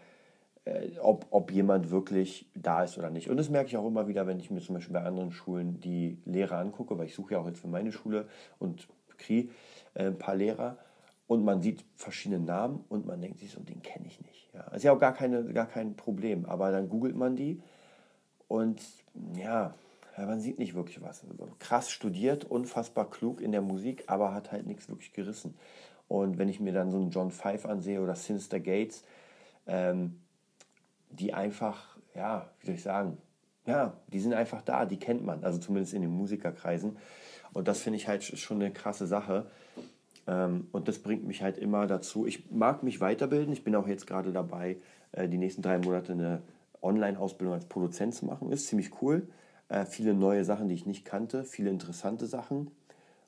äh, 0.66 0.90
ob, 1.00 1.26
ob 1.30 1.52
jemand 1.52 1.90
wirklich 1.90 2.52
da 2.54 2.84
ist 2.84 2.98
oder 2.98 3.10
nicht. 3.10 3.30
Und 3.30 3.38
das 3.38 3.50
merke 3.50 3.70
ich 3.70 3.78
auch 3.78 3.88
immer 3.88 4.10
wieder, 4.10 4.28
wenn 4.28 4.40
ich 4.40 4.52
mir 4.52 4.60
zum 4.60 4.76
Beispiel 4.76 4.94
bei 4.94 5.04
anderen 5.04 5.32
Schulen 5.32 5.80
die 5.80 6.18
Lehrer 6.26 6.58
angucke, 6.58 6.98
weil 6.98 7.06
ich 7.06 7.16
suche 7.16 7.36
ja 7.36 7.40
auch 7.40 7.48
jetzt 7.48 7.62
für 7.62 7.70
meine 7.70 7.94
Schule 7.94 8.28
und 8.60 8.90
kriege 9.18 9.54
äh, 9.94 10.08
ein 10.08 10.18
paar 10.18 10.36
Lehrer 10.36 10.78
und 11.28 11.44
man 11.44 11.62
sieht 11.62 11.84
verschiedene 11.96 12.44
Namen 12.44 12.84
und 12.90 13.06
man 13.06 13.22
denkt 13.22 13.40
sich 13.40 13.52
so, 13.52 13.62
den 13.62 13.82
kenne 13.82 14.08
ich 14.08 14.22
nicht. 14.22 14.50
Ja, 14.54 14.62
ist 14.74 14.84
ja 14.84 14.94
auch 14.94 15.00
gar, 15.00 15.14
keine, 15.14 15.44
gar 15.54 15.66
kein 15.66 15.96
Problem, 15.96 16.46
aber 16.46 16.72
dann 16.72 16.90
googelt 16.90 17.16
man 17.16 17.36
die 17.36 17.62
und 18.48 18.82
ja, 19.36 19.74
man 20.18 20.40
sieht 20.40 20.60
nicht 20.60 20.76
wirklich 20.76 21.02
was. 21.02 21.26
Krass 21.60 21.90
studiert, 21.90 22.46
unfassbar 22.46 23.10
klug 23.10 23.42
in 23.42 23.52
der 23.52 23.62
Musik, 23.62 24.06
aber 24.08 24.34
hat 24.34 24.52
halt 24.52 24.66
nichts 24.66 24.88
wirklich 24.88 25.14
gerissen. 25.14 25.56
Und 26.08 26.38
wenn 26.38 26.50
ich 26.50 26.60
mir 26.60 26.72
dann 26.72 26.92
so 26.92 26.98
einen 26.98 27.10
John 27.10 27.32
Five 27.32 27.66
ansehe 27.66 28.02
oder 28.02 28.16
Sinister 28.16 28.60
Gates, 28.60 29.04
ähm, 29.68 30.20
die 31.10 31.34
einfach, 31.34 31.98
ja, 32.14 32.50
wie 32.60 32.66
soll 32.68 32.76
ich 32.76 32.84
sagen, 32.84 33.18
ja, 33.66 33.98
die 34.08 34.20
sind 34.20 34.34
einfach 34.34 34.62
da, 34.62 34.86
die 34.86 35.00
kennt 35.00 35.26
man, 35.26 35.44
also 35.44 35.60
zumindest 35.60 35.94
in 35.94 36.02
den 36.02 36.12
Musikerkreisen. 36.12 36.98
Und 37.54 37.68
das 37.68 37.82
finde 37.82 37.98
ich 37.98 38.08
halt 38.08 38.24
schon 38.24 38.62
eine 38.62 38.72
krasse 38.72 39.08
Sache. 39.08 39.50
Ähm, 40.28 40.68
und 40.72 40.88
das 40.88 41.00
bringt 41.00 41.26
mich 41.26 41.42
halt 41.42 41.58
immer 41.58 41.88
dazu. 41.88 42.26
Ich 42.26 42.52
mag 42.52 42.84
mich 42.84 43.02
weiterbilden. 43.02 43.54
Ich 43.54 43.64
bin 43.64 43.76
auch 43.76 43.88
jetzt 43.88 44.08
gerade 44.08 44.32
dabei, 44.32 44.78
äh, 45.12 45.28
die 45.28 45.38
nächsten 45.38 45.62
drei 45.62 45.78
Monate 45.78 46.14
eine 46.14 46.42
Online-Ausbildung 46.82 47.54
als 47.54 47.66
Produzent 47.66 48.14
zu 48.16 48.26
machen. 48.26 48.52
Ist 48.52 48.68
ziemlich 48.68 49.02
cool. 49.02 49.28
Äh, 49.70 49.86
viele 49.86 50.14
neue 50.14 50.46
Sachen, 50.46 50.68
die 50.68 50.76
ich 50.76 50.86
nicht 50.86 51.06
kannte, 51.06 51.44
viele 51.44 51.70
interessante 51.70 52.28
Sachen, 52.28 52.72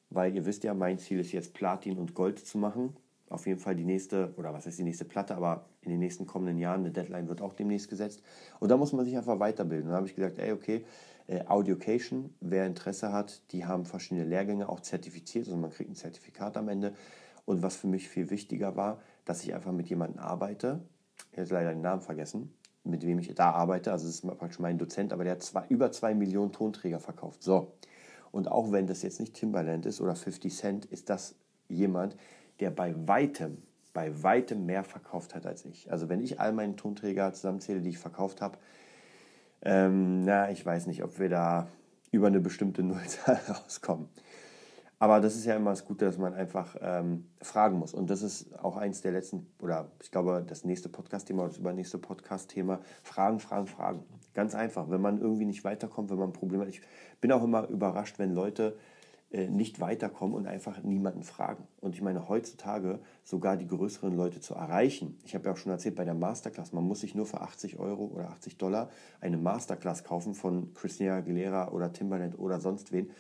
weil 0.10 0.36
ihr 0.36 0.46
wisst 0.46 0.64
ja, 0.64 0.74
mein 0.74 1.00
Ziel 1.00 1.20
ist 1.20 1.32
jetzt 1.32 1.54
Platin 1.54 1.98
und 1.98 2.14
Gold 2.14 2.40
zu 2.40 2.58
machen. 2.58 2.96
Auf 3.30 3.46
jeden 3.46 3.60
Fall 3.60 3.76
die 3.76 3.84
nächste, 3.84 4.34
oder 4.38 4.54
was 4.54 4.66
heißt 4.66 4.80
die 4.80 4.84
nächste 4.84 5.04
Platte, 5.04 5.36
aber 5.36 5.66
in 5.82 5.90
den 5.90 6.00
nächsten 6.00 6.26
kommenden 6.28 6.60
Jahren, 6.60 6.82
eine 6.82 6.92
Deadline 6.92 7.28
wird 7.28 7.42
auch 7.42 7.54
demnächst 7.54 7.90
gesetzt. 7.90 8.22
Und 8.60 8.70
da 8.70 8.78
muss 8.78 8.94
man 8.94 9.04
sich 9.04 9.18
einfach 9.18 9.40
weiterbilden. 9.40 9.90
Da 9.90 9.98
habe 9.98 10.08
ich 10.08 10.16
gesagt, 10.16 10.38
ey, 10.38 10.54
okay, 10.54 10.86
äh, 11.28 11.46
Audiocation, 11.46 12.34
wer 12.40 12.66
Interesse 12.66 13.12
hat, 13.12 13.42
die 13.52 13.66
haben 13.66 13.86
verschiedene 13.86 14.26
Lehrgänge 14.26 14.70
auch 14.70 14.80
zertifiziert, 14.80 15.46
also 15.46 15.58
man 15.58 15.72
kriegt 15.72 15.90
ein 15.90 15.96
Zertifikat 15.96 16.58
am 16.58 16.70
Ende. 16.70 16.94
Und 17.46 17.62
was 17.62 17.78
für 17.78 17.88
mich 17.88 18.10
viel 18.10 18.30
wichtiger 18.30 18.76
war, 18.76 19.00
dass 19.26 19.44
ich 19.44 19.54
einfach 19.54 19.72
mit 19.72 19.90
jemandem 19.90 20.20
arbeite, 20.20 20.82
ich 21.32 21.40
habe 21.40 21.54
leider 21.54 21.72
den 21.72 21.82
Namen 21.82 22.02
vergessen, 22.02 22.54
mit 22.84 23.06
wem 23.06 23.20
ich 23.20 23.34
da 23.36 23.52
arbeite, 23.52 23.92
also 23.92 24.06
das 24.06 24.16
ist 24.16 24.22
praktisch 24.38 24.60
mein 24.60 24.78
Dozent, 24.78 25.14
aber 25.14 25.24
der 25.24 25.34
hat 25.34 25.44
zwei, 25.44 25.66
über 25.70 25.92
zwei 25.92 26.14
Millionen 26.14 26.52
Tonträger 26.52 27.00
verkauft. 27.00 27.44
So. 27.44 27.74
Und 28.32 28.50
auch 28.50 28.72
wenn 28.72 28.88
das 28.88 29.02
jetzt 29.02 29.20
nicht 29.20 29.34
Timbaland 29.34 29.86
ist 29.86 30.02
oder 30.02 30.16
50 30.16 30.56
Cent, 30.56 30.86
ist 30.86 31.10
das 31.10 31.36
jemand, 31.68 32.16
der 32.60 32.72
bei 32.72 32.96
weitem, 33.08 33.62
bei 33.94 34.24
weitem 34.24 34.66
mehr 34.66 34.84
verkauft 34.84 35.36
hat 35.36 35.46
als 35.46 35.66
ich. 35.66 35.92
Also 35.92 36.10
wenn 36.10 36.22
ich 36.22 36.40
all 36.40 36.54
meine 36.54 36.76
Tonträger 36.76 37.34
zusammenzähle, 37.34 37.82
die 37.82 37.90
ich 37.90 37.98
verkauft 37.98 38.42
habe, 38.42 38.58
ähm, 39.62 40.24
na, 40.24 40.52
ich 40.52 40.66
weiß 40.66 40.88
nicht, 40.88 41.04
ob 41.04 41.20
wir 41.20 41.30
da 41.30 41.68
über 42.12 42.28
eine 42.28 42.40
bestimmte 42.40 42.84
Nullzahl 42.84 43.40
rauskommen. 43.50 44.10
Aber 45.00 45.20
das 45.20 45.36
ist 45.36 45.46
ja 45.46 45.56
immer 45.56 45.70
das 45.70 45.86
Gute, 45.86 46.06
dass 46.06 46.18
man 46.18 46.34
einfach 46.34 46.76
ähm, 46.82 47.26
fragen 47.42 47.78
muss. 47.78 47.94
Und 47.94 48.10
das 48.10 48.24
ist 48.24 48.58
auch 48.64 48.78
eins 48.78 49.02
der 49.02 49.12
letzten, 49.12 49.46
oder 49.62 49.92
ich 50.02 50.10
glaube, 50.10 50.44
das 50.48 50.66
nächste 50.66 50.90
Podcast-Thema 50.90 51.42
oder 51.44 51.50
das 51.50 51.60
übernächste 51.60 52.00
Podcast-Thema. 52.00 52.80
Fragen, 53.04 53.40
Fragen, 53.40 53.68
Fragen. 53.68 54.04
Ganz 54.34 54.56
einfach. 54.56 54.90
Wenn 54.90 55.02
man 55.02 55.22
irgendwie 55.22 55.46
nicht 55.46 55.64
weiterkommt, 55.64 56.10
wenn 56.10 56.18
man 56.18 56.30
ein 56.30 56.34
Problem 56.34 56.62
hat. 56.62 56.68
Ich 56.70 56.82
bin 57.22 57.32
auch 57.32 57.44
immer 57.44 57.68
überrascht, 57.68 58.18
wenn 58.18 58.34
Leute 58.34 58.76
nicht 59.32 59.82
weiterkommen 59.82 60.36
und 60.36 60.48
einfach 60.48 60.82
niemanden 60.84 61.24
fragen. 61.24 61.68
Und 61.82 61.94
ich 61.94 62.02
meine, 62.02 62.30
heutzutage 62.30 63.00
sogar 63.24 63.58
die 63.58 63.68
größeren 63.68 64.16
Leute 64.16 64.40
zu 64.40 64.54
erreichen. 64.54 65.18
Ich 65.26 65.36
habe 65.36 65.46
ja 65.46 65.52
auch 65.52 65.58
schon 65.58 65.72
erzählt 65.72 65.96
bei 65.96 66.06
der 66.06 66.14
Masterclass, 66.14 66.72
man 66.72 66.86
muss 66.86 67.02
sich 67.02 67.14
nur 67.14 67.26
für 67.26 67.42
80 67.42 67.78
Euro 67.78 68.06
oder 68.06 68.30
80 68.30 68.58
Dollar 68.58 68.90
eine 69.20 69.38
Masterclass 69.38 70.06
kaufen 70.06 70.34
von 70.34 70.74
Christina 70.74 71.18
Aguilera 71.18 71.72
oder 71.72 71.92
Timbaland 71.92 72.40
oder 72.40 72.62
sonst 72.62 72.94
wen. 72.94 73.12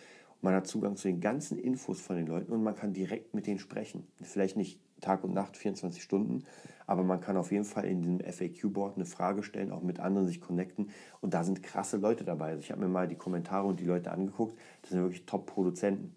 Man 0.41 0.53
hat 0.53 0.67
Zugang 0.67 0.95
zu 0.95 1.07
den 1.07 1.19
ganzen 1.19 1.57
Infos 1.57 1.99
von 1.99 2.15
den 2.15 2.27
Leuten 2.27 2.53
und 2.53 2.63
man 2.63 2.75
kann 2.75 2.93
direkt 2.93 3.33
mit 3.33 3.47
denen 3.47 3.59
sprechen. 3.59 4.07
Vielleicht 4.21 4.55
nicht 4.55 4.79
Tag 5.01 5.23
und 5.23 5.33
Nacht, 5.33 5.57
24 5.57 6.01
Stunden, 6.01 6.43
aber 6.87 7.03
man 7.03 7.19
kann 7.19 7.37
auf 7.37 7.51
jeden 7.51 7.65
Fall 7.65 7.85
in 7.85 8.01
diesem 8.01 8.19
FAQ-Board 8.21 8.95
eine 8.95 9.05
Frage 9.05 9.43
stellen, 9.43 9.71
auch 9.71 9.83
mit 9.83 9.99
anderen 9.99 10.25
sich 10.25 10.41
connecten 10.41 10.89
und 11.21 11.33
da 11.33 11.43
sind 11.43 11.61
krasse 11.61 11.97
Leute 11.97 12.23
dabei. 12.23 12.51
Also 12.51 12.61
ich 12.61 12.71
habe 12.71 12.81
mir 12.81 12.87
mal 12.87 13.07
die 13.07 13.15
Kommentare 13.15 13.67
und 13.67 13.79
die 13.79 13.85
Leute 13.85 14.09
angeguckt, 14.09 14.57
das 14.81 14.91
sind 14.91 15.01
wirklich 15.01 15.25
Top-Produzenten. 15.25 16.15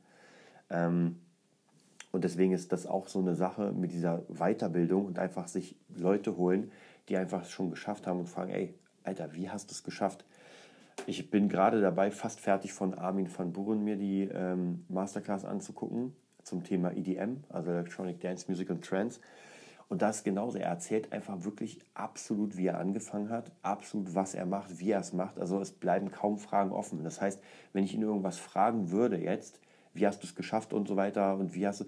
Ähm, 0.70 1.16
und 2.12 2.24
deswegen 2.24 2.52
ist 2.52 2.72
das 2.72 2.86
auch 2.86 3.08
so 3.08 3.18
eine 3.18 3.34
Sache 3.34 3.72
mit 3.72 3.92
dieser 3.92 4.22
Weiterbildung 4.28 5.06
und 5.06 5.18
einfach 5.18 5.48
sich 5.48 5.76
Leute 5.94 6.36
holen, 6.36 6.70
die 7.08 7.16
einfach 7.16 7.44
schon 7.44 7.70
geschafft 7.70 8.06
haben 8.06 8.20
und 8.20 8.28
fragen, 8.28 8.50
ey, 8.52 8.74
Alter, 9.04 9.34
wie 9.34 9.50
hast 9.50 9.70
du 9.70 9.74
es 9.74 9.82
geschafft? 9.82 10.24
Ich 11.06 11.30
bin 11.30 11.48
gerade 11.48 11.80
dabei, 11.80 12.10
fast 12.10 12.40
fertig 12.40 12.72
von 12.72 12.94
Armin 12.94 13.28
van 13.34 13.52
Buren 13.52 13.82
mir 13.82 13.96
die 13.96 14.28
ähm, 14.32 14.84
Masterclass 14.88 15.44
anzugucken 15.44 16.14
zum 16.42 16.62
Thema 16.62 16.92
EDM, 16.92 17.38
also 17.48 17.70
Electronic 17.70 18.20
Dance 18.20 18.46
Music 18.48 18.70
and 18.70 18.84
Trance. 18.84 19.20
Und 19.90 20.02
das 20.02 20.22
genauso. 20.22 20.56
Er 20.56 20.68
erzählt 20.68 21.12
einfach 21.12 21.42
wirklich 21.42 21.80
absolut, 21.94 22.56
wie 22.56 22.68
er 22.68 22.78
angefangen 22.78 23.28
hat, 23.28 23.50
absolut, 23.62 24.14
was 24.14 24.34
er 24.34 24.46
macht, 24.46 24.78
wie 24.78 24.92
er 24.92 25.00
es 25.00 25.12
macht. 25.12 25.36
Also 25.38 25.60
es 25.60 25.72
bleiben 25.72 26.12
kaum 26.12 26.38
Fragen 26.38 26.70
offen. 26.70 27.02
Das 27.02 27.20
heißt, 27.20 27.42
wenn 27.72 27.82
ich 27.82 27.92
ihn 27.92 28.02
irgendwas 28.02 28.38
fragen 28.38 28.92
würde 28.92 29.18
jetzt, 29.18 29.58
wie 29.92 30.06
hast 30.06 30.22
du 30.22 30.28
es 30.28 30.36
geschafft 30.36 30.72
und 30.72 30.86
so 30.86 30.96
weiter 30.96 31.36
und 31.36 31.56
wie 31.56 31.66
hast 31.66 31.80
du, 31.80 31.84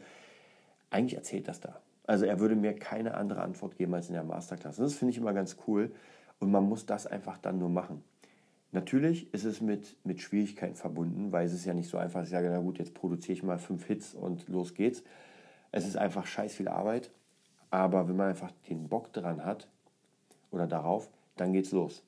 eigentlich 0.91 1.15
erzählt 1.15 1.47
das 1.47 1.61
da. 1.61 1.81
Also 2.05 2.25
er 2.25 2.41
würde 2.41 2.57
mir 2.57 2.75
keine 2.75 3.15
andere 3.15 3.41
Antwort 3.41 3.77
geben 3.77 3.95
als 3.95 4.09
in 4.09 4.15
der 4.15 4.25
Masterclass. 4.25 4.79
Das 4.79 4.95
finde 4.95 5.13
ich 5.13 5.19
immer 5.19 5.33
ganz 5.33 5.57
cool 5.69 5.93
und 6.41 6.51
man 6.51 6.69
muss 6.69 6.85
das 6.85 7.07
einfach 7.07 7.39
dann 7.39 7.61
nur 7.61 7.71
machen. 7.71 8.03
Natürlich 8.73 9.33
ist 9.33 9.45
es 9.45 9.61
mit, 9.61 9.97
mit 10.03 10.21
Schwierigkeiten 10.21 10.75
verbunden, 10.75 11.31
weil 11.31 11.47
es 11.47 11.53
ist 11.53 11.67
ja 11.67 11.75
nicht 11.75 11.89
so 11.89 11.99
einfach, 11.99 12.25
ich 12.25 12.31
sage, 12.31 12.51
na 12.51 12.59
gut, 12.59 12.81
jetzt 12.81 12.95
produziere 12.95 13.35
ich 13.35 13.45
mal 13.45 13.59
fünf 13.59 13.87
Hits 13.87 14.13
und 14.13 14.49
los 14.49 14.75
geht's. 14.75 15.05
Es 15.71 15.87
ist 15.87 15.97
einfach 15.97 16.27
scheiß 16.27 16.57
viel 16.57 16.69
Arbeit, 16.69 17.13
aber 17.73 18.07
wenn 18.07 18.17
man 18.17 18.29
einfach 18.29 18.53
den 18.69 18.87
Bock 18.87 19.13
dran 19.15 19.45
hat 19.45 19.67
oder 20.51 20.67
darauf, 20.67 21.09
dann 21.37 21.55
geht's 21.55 21.73
los. 21.73 22.05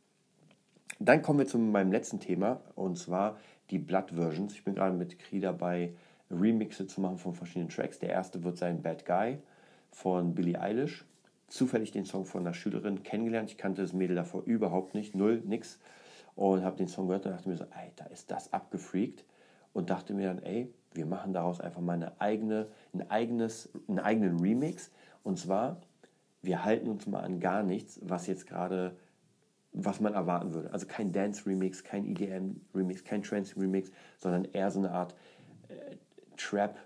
Dann 1.01 1.23
kommen 1.23 1.39
wir 1.39 1.47
zu 1.47 1.59
meinem 1.59 1.91
letzten 1.91 2.21
Thema 2.21 2.61
und 2.75 2.99
zwar 2.99 3.39
die 3.71 3.79
Blood 3.79 4.11
Versions. 4.11 4.53
Ich 4.53 4.63
bin 4.63 4.75
gerade 4.75 4.95
mit 4.95 5.19
Kri 5.19 5.41
dabei, 5.41 5.95
Remixe 6.31 6.87
zu 6.87 7.01
machen 7.01 7.17
von 7.17 7.33
verschiedenen 7.33 7.71
Tracks. 7.71 7.99
Der 7.99 8.11
erste 8.11 8.45
wird 8.45 8.59
sein 8.59 8.83
Bad 8.83 9.07
Guy 9.07 9.39
von 9.91 10.35
Billie 10.35 10.61
Eilish. 10.61 11.07
Zufällig 11.49 11.93
den 11.93 12.05
Song 12.05 12.27
von 12.27 12.43
einer 12.43 12.53
Schülerin 12.53 13.03
kennengelernt. 13.03 13.51
Ich 13.51 13.57
kannte 13.57 13.81
das 13.81 13.95
Mädel 13.95 14.17
davor 14.17 14.43
überhaupt 14.45 14.95
nicht, 14.95 15.15
null, 15.15 15.43
nix 15.47 15.79
und 16.37 16.63
habe 16.63 16.77
den 16.77 16.89
Song 16.89 17.07
gehört 17.07 17.25
und 17.25 17.33
dachte 17.33 17.49
mir 17.49 17.57
so, 17.57 17.65
Alter, 17.71 18.11
ist 18.11 18.31
das 18.31 18.53
abgefreakt 18.53 19.25
und 19.73 19.89
dachte 19.89 20.13
mir 20.13 20.27
dann, 20.27 20.43
ey, 20.43 20.71
wir 20.93 21.07
machen 21.07 21.33
daraus 21.33 21.61
einfach 21.61 21.81
mal 21.81 21.95
eine 21.95 22.21
eigene, 22.21 22.67
ein 22.93 23.11
eigenes, 23.11 23.71
einen 23.89 24.01
eigenen 24.01 24.41
Remix 24.41 24.91
und 25.25 25.39
zwar, 25.39 25.81
wir 26.43 26.65
halten 26.65 26.89
uns 26.89 27.07
mal 27.07 27.21
an 27.21 27.41
gar 27.41 27.65
nichts, 27.65 27.99
was 28.03 28.29
jetzt 28.29 28.47
gerade, 28.47 28.97
was 29.73 30.01
man 30.01 30.15
erwarten 30.15 30.55
würde. 30.55 30.73
Also 30.73 30.87
kein 30.87 31.11
Dance-Remix, 31.11 31.83
kein 31.83 32.07
EDM-Remix, 32.07 33.03
kein 33.03 33.23
Trance-Remix, 33.23 33.91
sondern 34.19 34.45
eher 34.45 34.71
so 34.71 34.79
eine 34.79 34.93
Art 34.93 35.17
äh, 35.69 35.97
Trap 36.37 36.77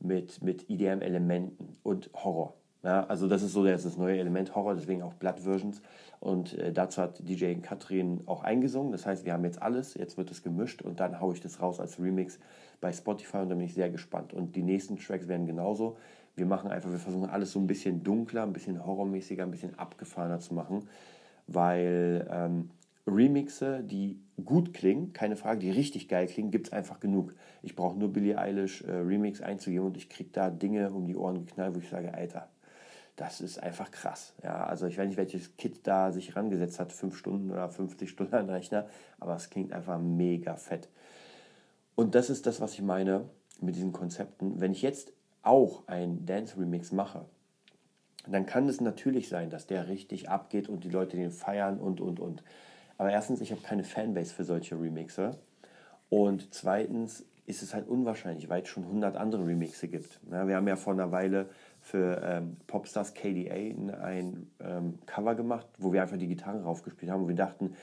mit, 0.00 0.42
mit 0.42 0.68
EDM-Elementen 0.68 1.76
und 1.82 2.10
Horror. 2.14 2.54
Ja, 2.82 3.04
also 3.06 3.28
das 3.28 3.42
ist 3.44 3.52
so 3.52 3.64
das, 3.64 3.84
das 3.84 3.96
neue 3.96 4.18
Element 4.18 4.56
Horror, 4.56 4.74
deswegen 4.74 5.02
auch 5.02 5.14
Blood 5.14 5.38
Versions. 5.38 5.82
Und 6.18 6.58
äh, 6.58 6.72
dazu 6.72 7.00
hat 7.00 7.28
DJ 7.28 7.54
Katrin 7.56 8.22
auch 8.26 8.42
eingesungen. 8.42 8.90
Das 8.90 9.06
heißt, 9.06 9.24
wir 9.24 9.34
haben 9.34 9.44
jetzt 9.44 9.62
alles, 9.62 9.94
jetzt 9.94 10.16
wird 10.16 10.30
es 10.32 10.42
gemischt 10.42 10.82
und 10.82 10.98
dann 10.98 11.20
haue 11.20 11.34
ich 11.34 11.40
das 11.40 11.60
raus 11.62 11.78
als 11.78 12.00
Remix 12.00 12.40
bei 12.80 12.92
Spotify 12.92 13.38
und 13.38 13.50
da 13.50 13.54
bin 13.54 13.66
ich 13.66 13.74
sehr 13.74 13.90
gespannt. 13.90 14.32
Und 14.32 14.56
die 14.56 14.62
nächsten 14.62 14.96
Tracks 14.96 15.28
werden 15.28 15.46
genauso. 15.46 15.96
Wir 16.34 16.46
machen 16.46 16.70
einfach, 16.70 16.90
wir 16.90 16.98
versuchen 16.98 17.28
alles 17.28 17.52
so 17.52 17.60
ein 17.60 17.66
bisschen 17.66 18.02
dunkler, 18.02 18.42
ein 18.42 18.52
bisschen 18.52 18.84
horrormäßiger, 18.84 19.42
ein 19.42 19.50
bisschen 19.50 19.78
abgefahrener 19.78 20.40
zu 20.40 20.54
machen, 20.54 20.88
weil 21.46 22.26
ähm, 22.30 22.70
Remixe, 23.06 23.82
die 23.82 24.20
gut 24.44 24.72
klingen, 24.72 25.12
keine 25.12 25.36
Frage, 25.36 25.60
die 25.60 25.70
richtig 25.70 26.08
geil 26.08 26.26
klingen, 26.26 26.50
gibt 26.50 26.68
es 26.68 26.72
einfach 26.72 27.00
genug. 27.00 27.34
Ich 27.62 27.74
brauche 27.74 27.98
nur 27.98 28.12
Billie 28.12 28.38
Eilish 28.38 28.82
äh, 28.82 28.92
Remix 28.92 29.40
einzugeben 29.40 29.86
und 29.86 29.96
ich 29.96 30.08
kriege 30.08 30.30
da 30.32 30.50
Dinge 30.50 30.90
um 30.92 31.06
die 31.06 31.16
Ohren 31.16 31.44
geknallt, 31.44 31.74
wo 31.74 31.80
ich 31.80 31.88
sage, 31.88 32.14
Alter, 32.14 32.48
das 33.16 33.40
ist 33.40 33.62
einfach 33.62 33.90
krass. 33.90 34.34
Ja, 34.42 34.64
also 34.64 34.86
ich 34.86 34.96
weiß 34.96 35.06
nicht, 35.06 35.16
welches 35.16 35.56
Kit 35.56 35.86
da 35.86 36.12
sich 36.12 36.34
rangesetzt 36.36 36.80
hat, 36.80 36.92
fünf 36.92 37.16
Stunden 37.16 37.50
oder 37.50 37.68
50 37.68 38.08
Stunden 38.08 38.34
an 38.34 38.48
Rechner, 38.48 38.86
aber 39.20 39.36
es 39.36 39.50
klingt 39.50 39.72
einfach 39.72 39.98
mega 39.98 40.56
fett. 40.56 40.88
Und 41.94 42.14
das 42.14 42.30
ist 42.30 42.46
das, 42.46 42.60
was 42.60 42.72
ich 42.74 42.82
meine 42.82 43.28
mit 43.60 43.76
diesen 43.76 43.92
Konzepten. 43.92 44.60
Wenn 44.60 44.72
ich 44.72 44.82
jetzt 44.82 45.12
auch 45.42 45.86
ein 45.86 46.24
Dance-Remix 46.26 46.92
mache, 46.92 47.26
dann 48.26 48.46
kann 48.46 48.68
es 48.68 48.80
natürlich 48.80 49.28
sein, 49.28 49.50
dass 49.50 49.66
der 49.66 49.88
richtig 49.88 50.28
abgeht 50.28 50.68
und 50.68 50.84
die 50.84 50.88
Leute 50.88 51.16
den 51.16 51.30
feiern 51.30 51.78
und, 51.78 52.00
und, 52.00 52.20
und. 52.20 52.44
Aber 52.96 53.10
erstens, 53.10 53.40
ich 53.40 53.50
habe 53.50 53.62
keine 53.62 53.84
Fanbase 53.84 54.32
für 54.32 54.44
solche 54.44 54.80
Remixe. 54.80 55.38
Und 56.08 56.54
zweitens 56.54 57.24
ist 57.46 57.62
es 57.62 57.74
halt 57.74 57.88
unwahrscheinlich, 57.88 58.48
weil 58.48 58.62
es 58.62 58.68
schon 58.68 58.84
100 58.84 59.16
andere 59.16 59.46
Remixe 59.46 59.88
gibt. 59.88 60.20
Ja, 60.30 60.46
wir 60.46 60.56
haben 60.56 60.68
ja 60.68 60.76
vor 60.76 60.92
einer 60.92 61.10
Weile 61.10 61.48
für 61.80 62.22
ähm, 62.22 62.56
Popstars 62.68 63.14
KDA 63.14 63.54
ein 63.54 64.50
ähm, 64.60 64.98
Cover 65.06 65.34
gemacht, 65.34 65.66
wo 65.78 65.92
wir 65.92 66.02
einfach 66.02 66.18
die 66.18 66.28
Gitarre 66.28 66.62
raufgespielt 66.62 67.10
haben 67.10 67.22
und 67.22 67.28
wir 67.28 67.34
dachten, 67.34 67.74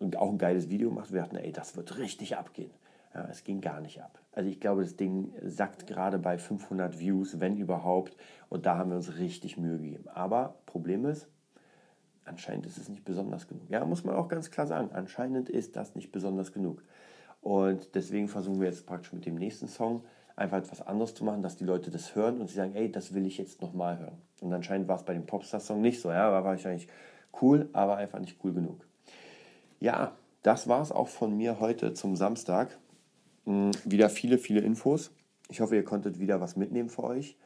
und 0.00 0.16
auch 0.16 0.30
ein 0.30 0.38
geiles 0.38 0.68
Video 0.68 0.90
gemacht, 0.90 1.12
wir 1.12 1.20
dachten, 1.20 1.36
ey, 1.36 1.52
das 1.52 1.76
wird 1.76 1.98
richtig 1.98 2.36
abgehen. 2.36 2.70
Ja, 3.14 3.26
es 3.30 3.44
ging 3.44 3.60
gar 3.60 3.80
nicht 3.80 4.02
ab. 4.02 4.18
Also 4.32 4.50
ich 4.50 4.60
glaube, 4.60 4.82
das 4.82 4.96
Ding 4.96 5.32
sackt 5.42 5.86
gerade 5.86 6.18
bei 6.18 6.38
500 6.38 6.98
Views, 6.98 7.40
wenn 7.40 7.56
überhaupt. 7.56 8.16
Und 8.48 8.66
da 8.66 8.76
haben 8.76 8.90
wir 8.90 8.96
uns 8.96 9.16
richtig 9.18 9.56
Mühe 9.56 9.78
gegeben. 9.78 10.08
Aber 10.08 10.56
Problem 10.66 11.06
ist, 11.06 11.26
anscheinend 12.24 12.66
ist 12.66 12.78
es 12.78 12.88
nicht 12.88 13.04
besonders 13.04 13.48
genug. 13.48 13.68
Ja, 13.70 13.84
muss 13.84 14.04
man 14.04 14.14
auch 14.14 14.28
ganz 14.28 14.50
klar 14.50 14.66
sagen. 14.66 14.90
Anscheinend 14.92 15.48
ist 15.48 15.76
das 15.76 15.94
nicht 15.94 16.12
besonders 16.12 16.52
genug. 16.52 16.82
Und 17.40 17.94
deswegen 17.94 18.28
versuchen 18.28 18.60
wir 18.60 18.68
jetzt 18.68 18.86
praktisch 18.86 19.12
mit 19.12 19.24
dem 19.24 19.36
nächsten 19.36 19.68
Song 19.68 20.04
einfach 20.36 20.58
etwas 20.58 20.86
anderes 20.86 21.14
zu 21.14 21.24
machen, 21.24 21.42
dass 21.42 21.56
die 21.56 21.64
Leute 21.64 21.90
das 21.90 22.14
hören 22.14 22.40
und 22.40 22.48
sie 22.48 22.54
sagen, 22.54 22.74
ey, 22.74 22.90
das 22.90 23.12
will 23.14 23.26
ich 23.26 23.38
jetzt 23.38 23.60
nochmal 23.60 23.98
hören. 23.98 24.18
Und 24.40 24.52
anscheinend 24.52 24.86
war 24.88 24.96
es 24.96 25.02
bei 25.02 25.14
dem 25.14 25.26
Popstar-Song 25.26 25.80
nicht 25.80 26.00
so, 26.00 26.10
ja, 26.10 26.30
war 26.30 26.44
wahrscheinlich 26.44 26.88
cool, 27.42 27.68
aber 27.72 27.96
einfach 27.96 28.20
nicht 28.20 28.38
cool 28.44 28.52
genug. 28.52 28.86
Ja, 29.80 30.12
das 30.42 30.68
war 30.68 30.80
es 30.80 30.92
auch 30.92 31.08
von 31.08 31.36
mir 31.36 31.60
heute 31.60 31.94
zum 31.94 32.14
Samstag. 32.16 32.78
Hm, 33.48 33.70
wieder 33.86 34.10
viele, 34.10 34.36
viele 34.36 34.60
Infos. 34.60 35.10
Ich 35.48 35.62
hoffe, 35.62 35.74
ihr 35.74 35.84
konntet 35.84 36.20
wieder 36.20 36.38
was 36.38 36.56
mitnehmen 36.56 36.90
für 36.90 37.04
euch. 37.04 37.38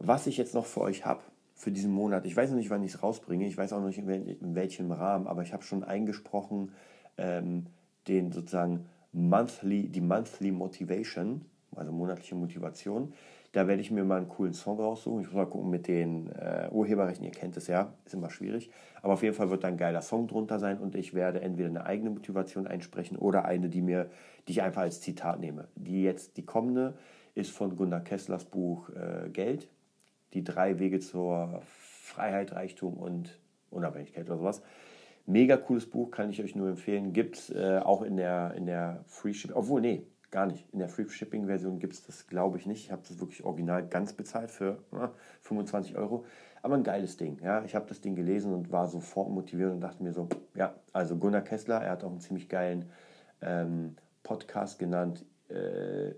Was 0.00 0.26
ich 0.26 0.36
jetzt 0.36 0.52
noch 0.52 0.66
für 0.66 0.80
euch 0.80 1.06
habe, 1.06 1.22
für 1.54 1.70
diesen 1.70 1.92
Monat, 1.92 2.26
ich 2.26 2.36
weiß 2.36 2.50
noch 2.50 2.56
nicht, 2.56 2.70
wann 2.70 2.82
ich 2.82 2.94
es 2.94 3.02
rausbringe, 3.04 3.46
ich 3.46 3.56
weiß 3.56 3.72
auch 3.72 3.80
noch 3.80 3.86
nicht, 3.86 3.98
in 3.98 4.54
welchem 4.56 4.90
Rahmen, 4.90 5.28
aber 5.28 5.42
ich 5.42 5.52
habe 5.52 5.62
schon 5.62 5.84
eingesprochen, 5.84 6.72
ähm, 7.18 7.66
den 8.08 8.32
sozusagen 8.32 8.86
monthly, 9.12 9.88
die 9.88 10.00
Monthly 10.00 10.50
Motivation 10.50 11.46
also 11.76 11.92
monatliche 11.92 12.34
Motivation. 12.34 13.12
Da 13.56 13.66
werde 13.66 13.80
ich 13.80 13.90
mir 13.90 14.04
mal 14.04 14.18
einen 14.18 14.28
coolen 14.28 14.52
Song 14.52 14.78
raussuchen. 14.78 15.22
Ich 15.22 15.28
muss 15.28 15.34
mal 15.34 15.46
gucken 15.46 15.70
mit 15.70 15.88
den 15.88 16.28
äh, 16.32 16.68
Urheberrechten, 16.70 17.24
ihr 17.24 17.30
kennt 17.30 17.56
es 17.56 17.68
ja, 17.68 17.94
ist 18.04 18.12
immer 18.12 18.28
schwierig. 18.28 18.70
Aber 19.00 19.14
auf 19.14 19.22
jeden 19.22 19.34
Fall 19.34 19.48
wird 19.48 19.64
da 19.64 19.68
ein 19.68 19.78
geiler 19.78 20.02
Song 20.02 20.28
drunter 20.28 20.58
sein 20.58 20.76
und 20.76 20.94
ich 20.94 21.14
werde 21.14 21.40
entweder 21.40 21.70
eine 21.70 21.86
eigene 21.86 22.10
Motivation 22.10 22.66
einsprechen 22.66 23.16
oder 23.16 23.46
eine, 23.46 23.70
die 23.70 23.80
mir, 23.80 24.10
die 24.46 24.52
ich 24.52 24.60
einfach 24.60 24.82
als 24.82 25.00
Zitat 25.00 25.40
nehme. 25.40 25.68
Die 25.74 26.02
jetzt, 26.02 26.36
die 26.36 26.44
kommende, 26.44 26.98
ist 27.34 27.50
von 27.50 27.76
Gunnar 27.76 28.02
Kesslers 28.02 28.44
Buch 28.44 28.90
äh, 28.90 29.30
Geld. 29.30 29.70
Die 30.34 30.44
drei 30.44 30.78
Wege 30.78 31.00
zur 31.00 31.62
Freiheit, 31.64 32.52
Reichtum 32.52 32.98
und 32.98 33.40
Unabhängigkeit 33.70 34.26
oder 34.26 34.36
sowas. 34.36 34.60
Mega 35.24 35.56
cooles 35.56 35.88
Buch, 35.88 36.10
kann 36.10 36.28
ich 36.28 36.42
euch 36.42 36.56
nur 36.56 36.68
empfehlen. 36.68 37.14
Gibt 37.14 37.38
es 37.38 37.48
äh, 37.48 37.80
auch 37.82 38.02
in 38.02 38.18
der, 38.18 38.52
in 38.54 38.66
der 38.66 39.02
Free 39.06 39.32
Ship. 39.32 39.52
Obwohl, 39.54 39.80
nee, 39.80 40.06
Gar 40.36 40.48
nicht. 40.48 40.70
In 40.70 40.80
der 40.80 40.90
Free 40.90 41.08
Shipping 41.08 41.46
Version 41.46 41.78
gibt 41.78 41.94
es 41.94 42.04
das, 42.04 42.26
glaube 42.26 42.58
ich, 42.58 42.66
nicht. 42.66 42.84
Ich 42.84 42.92
habe 42.92 43.00
das 43.08 43.18
wirklich 43.18 43.42
original 43.42 43.88
ganz 43.88 44.12
bezahlt 44.12 44.50
für 44.50 44.84
ja, 44.92 45.10
25 45.40 45.96
Euro. 45.96 46.26
Aber 46.60 46.74
ein 46.74 46.82
geiles 46.82 47.16
Ding. 47.16 47.40
Ja. 47.42 47.64
Ich 47.64 47.74
habe 47.74 47.86
das 47.86 48.02
Ding 48.02 48.14
gelesen 48.14 48.52
und 48.52 48.70
war 48.70 48.86
sofort 48.86 49.30
motiviert 49.30 49.72
und 49.72 49.80
dachte 49.80 50.02
mir 50.02 50.12
so, 50.12 50.28
ja, 50.54 50.74
also 50.92 51.16
Gunnar 51.16 51.40
Kessler, 51.40 51.82
er 51.82 51.92
hat 51.92 52.04
auch 52.04 52.10
einen 52.10 52.20
ziemlich 52.20 52.50
geilen 52.50 52.90
ähm, 53.40 53.96
Podcast 54.24 54.78
genannt. 54.78 55.24
Äh, 55.48 56.16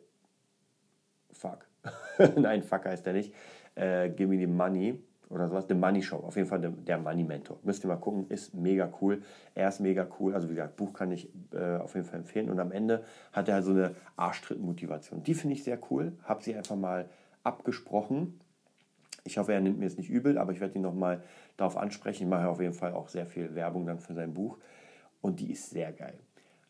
fuck. 1.31 1.69
Nein, 2.37 2.65
fuck 2.65 2.87
heißt 2.87 3.07
er 3.07 3.13
nicht. 3.13 3.33
Äh, 3.77 4.11
Give 4.11 4.29
me 4.29 4.37
the 4.37 4.49
money 4.49 5.01
oder 5.31 5.49
sowas. 5.49 5.67
The 5.69 5.75
Money 5.75 6.03
Show, 6.03 6.17
auf 6.17 6.37
jeden 6.37 6.49
Fall 6.49 6.61
der 6.61 6.99
Money 6.99 7.25
Mentor. 7.25 7.59
Müsst 7.63 7.85
ihr 7.85 7.89
mal 7.89 7.97
gucken, 7.97 8.27
ist 8.29 8.55
mega 8.55 8.91
cool. 9.01 9.23
Er 9.55 9.69
ist 9.69 9.81
mega 9.81 10.07
cool. 10.19 10.35
Also 10.35 10.49
wie 10.49 10.55
gesagt, 10.55 10.77
Buch 10.77 10.93
kann 10.93 11.13
ich 11.13 11.31
äh, 11.53 11.77
auf 11.77 11.95
jeden 11.95 12.07
Fall 12.07 12.21
empfehlen. 12.21 12.51
Und 12.51 12.61
am 12.61 12.73
Ende 12.73 13.05
hat 13.33 13.49
er 13.49 13.55
halt 13.55 13.65
so 13.65 13.73
eine 13.73 13.95
Arschtritt-Motivation. 14.17 15.23
Die 15.23 15.35
finde 15.35 15.55
ich 15.55 15.65
sehr 15.65 15.79
cool. 15.91 16.13
Habe 16.25 16.43
sie 16.43 16.55
einfach 16.55 16.77
mal 16.77 17.09
abgesprochen. 17.43 18.41
Ich 19.25 19.39
hoffe, 19.39 19.53
er 19.53 19.61
nimmt 19.61 19.79
mir 19.79 19.87
es 19.87 19.99
nicht 19.99 20.09
übel, 20.09 20.39
aber 20.39 20.53
ich 20.53 20.61
werde 20.61 20.77
ihn 20.77 20.83
nochmal 20.83 21.23
darauf 21.57 21.77
ansprechen. 21.77 22.25
Ich 22.25 22.29
mache 22.29 22.49
auf 22.49 22.61
jeden 22.61 22.73
Fall 22.73 22.95
auch 22.95 23.09
sehr 23.09 23.27
viel 23.27 23.55
Werbung 23.55 23.87
dann 23.87 23.99
für 23.99 24.15
sein 24.15 24.33
Buch. 24.33 24.59
Und 25.21 25.41
die 25.41 25.53
ist 25.53 25.71
sehr 25.71 25.93
geil. 25.93 26.19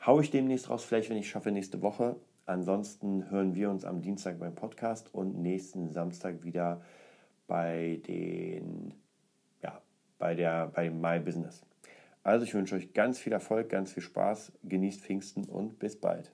Hau 0.04 0.20
ich 0.20 0.30
demnächst 0.30 0.70
raus, 0.70 0.84
vielleicht 0.84 1.10
wenn 1.10 1.16
ich 1.16 1.28
schaffe, 1.28 1.52
nächste 1.52 1.82
Woche. 1.82 2.16
Ansonsten 2.46 3.30
hören 3.30 3.54
wir 3.54 3.70
uns 3.70 3.84
am 3.84 4.00
Dienstag 4.00 4.38
beim 4.38 4.54
Podcast 4.54 5.14
und 5.14 5.38
nächsten 5.42 5.90
Samstag 5.90 6.44
wieder 6.44 6.80
bei 7.48 8.00
den, 8.06 8.94
ja, 9.60 9.82
bei 10.18 10.36
der, 10.36 10.68
bei 10.68 10.90
My 10.90 11.18
Business. 11.18 11.66
Also 12.22 12.44
ich 12.44 12.54
wünsche 12.54 12.76
euch 12.76 12.92
ganz 12.92 13.18
viel 13.18 13.32
Erfolg, 13.32 13.70
ganz 13.70 13.92
viel 13.92 14.02
Spaß, 14.04 14.52
genießt 14.62 15.00
Pfingsten 15.00 15.44
und 15.46 15.80
bis 15.80 15.98
bald. 16.00 16.32